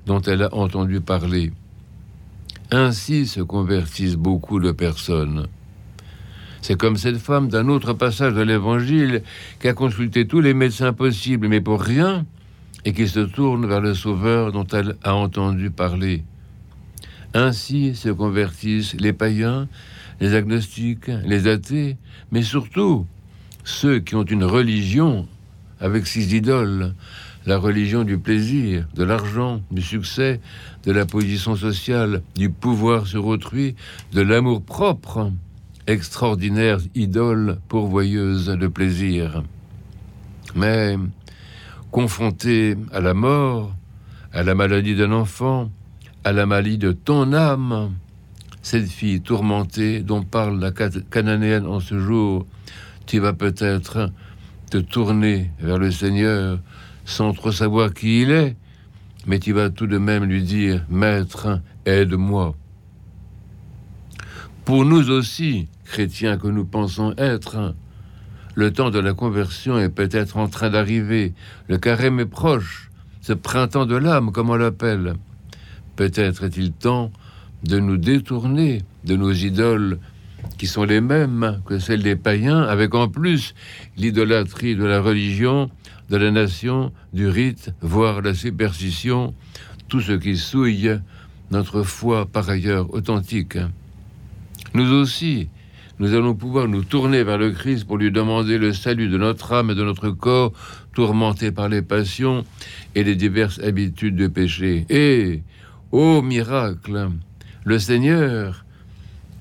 dont 0.05 0.21
elle 0.21 0.43
a 0.43 0.53
entendu 0.53 1.01
parler. 1.01 1.51
Ainsi 2.71 3.27
se 3.27 3.41
convertissent 3.41 4.17
beaucoup 4.17 4.59
de 4.59 4.71
personnes. 4.71 5.47
C'est 6.61 6.79
comme 6.79 6.97
cette 6.97 7.17
femme 7.17 7.47
d'un 7.47 7.67
autre 7.67 7.93
passage 7.93 8.33
de 8.33 8.41
l'Évangile 8.41 9.21
qui 9.59 9.67
a 9.67 9.73
consulté 9.73 10.27
tous 10.27 10.41
les 10.41 10.53
médecins 10.53 10.93
possibles, 10.93 11.47
mais 11.47 11.61
pour 11.61 11.81
rien, 11.81 12.25
et 12.85 12.93
qui 12.93 13.07
se 13.07 13.19
tourne 13.19 13.67
vers 13.67 13.81
le 13.81 13.93
Sauveur 13.93 14.51
dont 14.51 14.65
elle 14.73 14.95
a 15.03 15.15
entendu 15.15 15.71
parler. 15.71 16.23
Ainsi 17.35 17.95
se 17.95 18.07
convertissent 18.07 18.93
les 18.93 19.11
païens, 19.11 19.67
les 20.21 20.35
agnostiques, 20.35 21.11
les 21.25 21.47
athées, 21.47 21.97
mais 22.31 22.43
surtout 22.43 23.05
ceux 23.65 23.99
qui 23.99 24.15
ont 24.15 24.23
une 24.23 24.45
religion 24.45 25.27
avec 25.81 26.07
six 26.07 26.31
idoles, 26.31 26.95
la 27.45 27.57
religion 27.57 28.05
du 28.05 28.17
plaisir, 28.17 28.87
de 28.95 29.03
l'argent, 29.03 29.59
du 29.69 29.81
succès, 29.81 30.39
de 30.85 30.93
la 30.93 31.05
position 31.05 31.57
sociale, 31.57 32.21
du 32.35 32.49
pouvoir 32.49 33.05
sur 33.05 33.25
autrui, 33.25 33.75
de 34.13 34.21
l'amour 34.21 34.61
propre, 34.63 35.29
extraordinaire 35.87 36.79
idole 36.95 37.59
pourvoyeuse 37.67 38.45
de 38.45 38.67
plaisir. 38.67 39.43
Mais 40.55 40.95
confrontée 41.91 42.77
à 42.93 43.01
la 43.01 43.13
mort, 43.13 43.75
à 44.31 44.41
la 44.43 44.55
maladie 44.55 44.95
d'un 44.95 45.11
enfant, 45.11 45.69
à 46.25 46.33
la 46.33 46.47
maladie 46.47 46.79
de 46.79 46.91
ton 46.91 47.33
âme, 47.33 47.93
cette 48.63 48.89
fille 48.89 49.21
tourmentée 49.21 50.01
dont 50.01 50.23
parle 50.23 50.59
la 50.59 50.71
cananéenne 50.71 51.67
en 51.67 51.79
ce 51.79 51.99
jour, 51.99 52.47
tu 53.05 53.19
vas 53.19 53.33
peut-être 53.33 54.09
te 54.71 54.79
tourner 54.79 55.51
vers 55.59 55.77
le 55.77 55.91
Seigneur 55.91 56.57
sans 57.05 57.31
trop 57.33 57.51
savoir 57.51 57.93
qui 57.93 58.23
il 58.23 58.31
est, 58.31 58.55
mais 59.27 59.37
tu 59.37 59.53
vas 59.53 59.69
tout 59.69 59.85
de 59.85 59.99
même 59.99 60.23
lui 60.23 60.41
dire, 60.41 60.83
Maître, 60.89 61.61
aide-moi. 61.85 62.55
Pour 64.65 64.83
nous 64.83 65.11
aussi, 65.11 65.67
chrétiens 65.83 66.39
que 66.39 66.47
nous 66.47 66.65
pensons 66.65 67.13
être, 67.19 67.75
le 68.55 68.73
temps 68.73 68.89
de 68.89 68.97
la 68.97 69.13
conversion 69.13 69.77
est 69.77 69.89
peut-être 69.89 70.37
en 70.37 70.47
train 70.47 70.71
d'arriver, 70.71 71.35
le 71.67 71.77
carême 71.77 72.19
est 72.19 72.25
proche, 72.25 72.89
ce 73.21 73.33
printemps 73.33 73.85
de 73.85 73.95
l'âme, 73.95 74.31
comme 74.31 74.49
on 74.49 74.55
l'appelle. 74.55 75.17
Peut-être 75.95 76.43
est-il 76.43 76.71
temps 76.71 77.11
de 77.63 77.79
nous 77.79 77.97
détourner 77.97 78.83
de 79.05 79.15
nos 79.15 79.31
idoles 79.31 79.99
qui 80.57 80.67
sont 80.67 80.83
les 80.83 81.01
mêmes 81.01 81.61
que 81.65 81.79
celles 81.79 82.03
des 82.03 82.15
païens, 82.15 82.61
avec 82.61 82.93
en 82.93 83.07
plus 83.07 83.55
l'idolâtrie 83.97 84.75
de 84.75 84.85
la 84.85 85.01
religion, 85.01 85.69
de 86.09 86.17
la 86.17 86.31
nation, 86.31 86.91
du 87.13 87.27
rite, 87.27 87.73
voire 87.81 88.21
la 88.21 88.33
superstition, 88.33 89.33
tout 89.87 90.01
ce 90.01 90.13
qui 90.13 90.37
souille 90.37 90.99
notre 91.51 91.83
foi 91.83 92.25
par 92.25 92.49
ailleurs 92.49 92.93
authentique. 92.93 93.57
Nous 94.73 94.91
aussi, 94.91 95.47
nous 95.99 96.13
allons 96.13 96.35
pouvoir 96.35 96.67
nous 96.67 96.83
tourner 96.83 97.23
vers 97.23 97.37
le 97.37 97.51
Christ 97.51 97.85
pour 97.85 97.97
lui 97.97 98.11
demander 98.11 98.57
le 98.57 98.73
salut 98.73 99.07
de 99.07 99.17
notre 99.17 99.53
âme 99.53 99.71
et 99.71 99.75
de 99.75 99.83
notre 99.83 100.09
corps 100.09 100.51
tourmenté 100.93 101.51
par 101.51 101.69
les 101.69 101.81
passions 101.81 102.43
et 102.95 103.03
les 103.03 103.15
diverses 103.15 103.59
habitudes 103.59 104.15
de 104.15 104.27
péché. 104.27 104.85
Et, 104.89 105.41
ô 105.95 106.21
miracle, 106.21 107.09
le 107.63 107.79
Seigneur, 107.79 108.65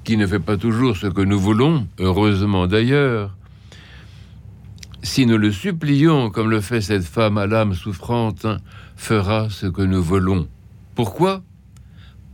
qui 0.04 0.16
ne 0.16 0.24
fait 0.24 0.38
pas 0.38 0.56
toujours 0.56 0.96
ce 0.96 1.08
que 1.08 1.20
nous 1.20 1.40
voulons, 1.40 1.88
heureusement 1.98 2.68
d'ailleurs, 2.68 3.36
si 5.02 5.26
nous 5.26 5.36
le 5.36 5.50
supplions 5.50 6.30
comme 6.30 6.50
le 6.50 6.60
fait 6.60 6.80
cette 6.80 7.02
femme 7.02 7.38
à 7.38 7.48
l'âme 7.48 7.74
souffrante, 7.74 8.46
fera 8.94 9.50
ce 9.50 9.66
que 9.66 9.82
nous 9.82 10.00
voulons. 10.00 10.46
Pourquoi? 10.94 11.42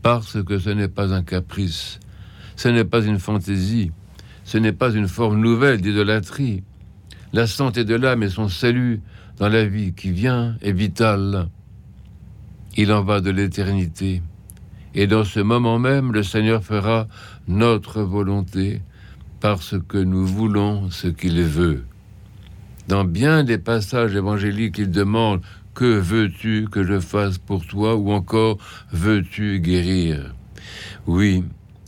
Parce 0.02 0.42
que 0.44 0.58
ce 0.58 0.68
n'est 0.68 0.88
pas 0.88 1.14
un 1.14 1.22
caprice, 1.22 1.98
ce 2.56 2.68
n'est 2.68 2.84
pas 2.84 3.02
une 3.02 3.18
fantaisie, 3.18 3.90
ce 4.44 4.58
n'est 4.58 4.74
pas 4.74 4.92
une 4.92 5.08
forme 5.08 5.40
nouvelle 5.40 5.80
d'idolâtrie. 5.80 6.62
La 7.32 7.46
santé 7.46 7.84
de 7.86 7.94
l'âme 7.94 8.22
et 8.22 8.28
son 8.28 8.50
salut 8.50 9.00
dans 9.38 9.48
la 9.48 9.64
vie 9.64 9.94
qui 9.94 10.10
vient 10.10 10.56
est 10.60 10.72
vital. 10.72 11.48
Il 12.76 12.92
en 12.92 13.02
va 13.02 13.20
de 13.20 13.30
l'éternité. 13.30 14.22
Et 14.94 15.06
dans 15.06 15.24
ce 15.24 15.40
moment 15.40 15.78
même, 15.78 16.12
le 16.12 16.22
Seigneur 16.22 16.62
fera 16.62 17.06
notre 17.48 18.02
volonté 18.02 18.82
parce 19.40 19.74
que 19.88 19.98
nous 19.98 20.26
voulons 20.26 20.90
ce 20.90 21.08
qu'il 21.08 21.42
veut. 21.42 21.84
Dans 22.88 23.04
bien 23.04 23.44
des 23.44 23.58
passages 23.58 24.14
évangéliques, 24.14 24.78
il 24.78 24.90
demande 24.90 25.42
Que 25.74 25.84
veux-tu 25.84 26.66
que 26.70 26.84
je 26.84 26.98
fasse 26.98 27.38
pour 27.38 27.64
toi 27.66 27.96
ou 27.96 28.12
encore 28.12 28.58
Veux-tu 28.92 29.60
guérir? 29.60 30.34
Oui, 31.06 31.44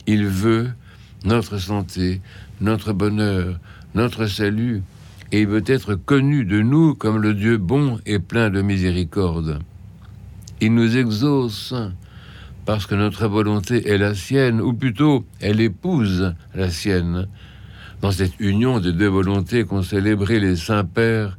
il 0.07 0.27
veut 0.27 0.71
notre 1.25 1.59
santé, 1.59 2.21
notre 2.61 2.93
bonheur, 2.93 3.59
notre 3.95 4.27
salut, 4.27 4.83
et 5.31 5.43
il 5.43 5.47
veut 5.47 5.65
être 5.67 5.95
connu 5.95 6.45
de 6.45 6.61
nous 6.61 6.95
comme 6.95 7.21
le 7.21 7.35
Dieu 7.35 7.59
bon 7.59 8.01
et 8.07 8.19
plein 8.19 8.51
de 8.51 8.63
miséricorde. 8.63 9.61
Il 10.63 10.75
nous 10.75 10.97
exauce 10.97 11.75
parce 12.67 12.87
que 12.87 12.95
notre 12.95 13.27
volonté 13.27 13.89
est 13.89 13.99
la 13.99 14.15
sienne, 14.15 14.61
ou 14.61 14.73
plutôt 14.73 15.27
elle 15.41 15.61
épouse 15.61 16.37
la 16.55 16.71
sienne, 16.71 17.27
dans 18.01 18.13
cette 18.13 18.39
union 18.39 18.79
de 18.79 18.93
deux 18.93 19.09
volontés 19.09 19.65
qu'ont 19.65 19.83
célébré 19.83 20.39
les 20.39 20.55
saints 20.55 20.85
pères 20.85 21.37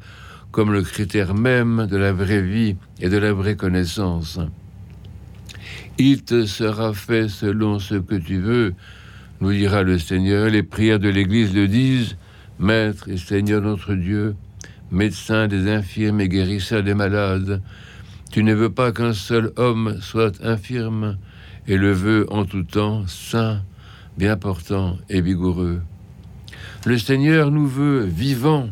comme 0.51 0.73
le 0.73 0.81
critère 0.81 1.35
même 1.35 1.87
de 1.89 1.95
la 1.95 2.11
vraie 2.11 2.41
vie 2.41 2.75
et 2.99 3.07
de 3.07 3.15
la 3.15 3.31
vraie 3.31 3.55
connaissance. 3.55 4.41
Il 5.97 6.23
te 6.23 6.45
sera 6.45 6.93
fait 6.93 7.29
selon 7.29 7.79
ce 7.79 7.95
que 7.95 8.15
tu 8.15 8.39
veux, 8.39 8.73
nous 9.39 9.53
dira 9.53 9.83
le 9.83 9.99
Seigneur. 9.99 10.49
Les 10.49 10.63
prières 10.63 10.99
de 10.99 11.07
l'Église 11.07 11.55
le 11.55 11.69
disent, 11.69 12.17
Maître 12.59 13.07
et 13.07 13.15
Seigneur 13.15 13.61
notre 13.61 13.93
Dieu, 13.93 14.35
médecin 14.91 15.47
des 15.47 15.71
infirmes 15.71 16.19
et 16.19 16.27
guérisseur 16.27 16.83
des 16.83 16.93
malades, 16.93 17.61
tu 18.33 18.43
ne 18.43 18.55
veux 18.55 18.71
pas 18.71 18.91
qu'un 18.91 19.13
seul 19.13 19.53
homme 19.57 19.99
soit 20.01 20.43
infirme, 20.43 21.19
et 21.67 21.77
le 21.77 21.91
veux 21.91 22.25
en 22.33 22.45
tout 22.45 22.63
temps 22.63 23.05
saint, 23.05 23.61
bien 24.17 24.37
portant 24.37 24.97
et 25.07 25.21
vigoureux. 25.21 25.83
Le 26.83 26.97
Seigneur 26.97 27.51
nous 27.51 27.67
veut 27.67 28.03
vivants 28.03 28.71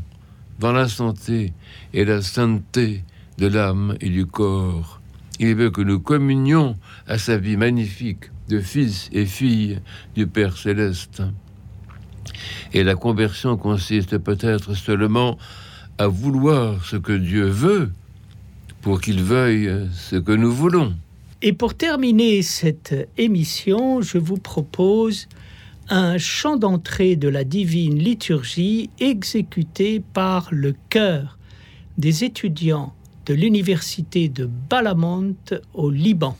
dans 0.57 0.71
la 0.71 0.87
santé 0.87 1.53
et 1.93 2.05
la 2.05 2.23
sainteté 2.23 3.03
de 3.37 3.45
l'âme 3.45 3.95
et 4.01 4.09
du 4.09 4.25
corps. 4.25 4.99
Il 5.39 5.53
veut 5.53 5.69
que 5.69 5.81
nous 5.81 5.99
communions 5.99 6.75
à 7.05 7.19
sa 7.19 7.37
vie 7.37 7.55
magnifique 7.55 8.31
de 8.49 8.59
fils 8.59 9.11
et 9.13 9.27
filles 9.27 9.79
du 10.15 10.25
Père 10.25 10.57
céleste. 10.57 11.21
Et 12.73 12.83
la 12.83 12.95
conversion 12.95 13.57
consiste 13.57 14.17
peut-être 14.17 14.73
seulement 14.73 15.37
à 15.99 16.07
vouloir 16.07 16.83
ce 16.83 16.95
que 16.95 17.13
Dieu 17.13 17.45
veut 17.45 17.91
pour 18.81 19.01
qu'il 19.01 19.21
veuille 19.21 19.71
ce 19.93 20.15
que 20.15 20.31
nous 20.31 20.51
voulons. 20.51 20.93
Et 21.41 21.53
pour 21.53 21.73
terminer 21.73 22.41
cette 22.41 23.09
émission, 23.17 24.01
je 24.01 24.17
vous 24.17 24.37
propose 24.37 25.27
un 25.89 26.17
chant 26.17 26.55
d'entrée 26.55 27.15
de 27.15 27.27
la 27.27 27.43
divine 27.43 27.97
liturgie 27.97 28.89
exécuté 28.99 30.01
par 30.13 30.47
le 30.51 30.75
chœur 30.89 31.37
des 31.97 32.23
étudiants 32.23 32.93
de 33.25 33.33
l'université 33.33 34.29
de 34.29 34.49
Balamont 34.69 35.35
au 35.73 35.89
Liban. 35.89 36.37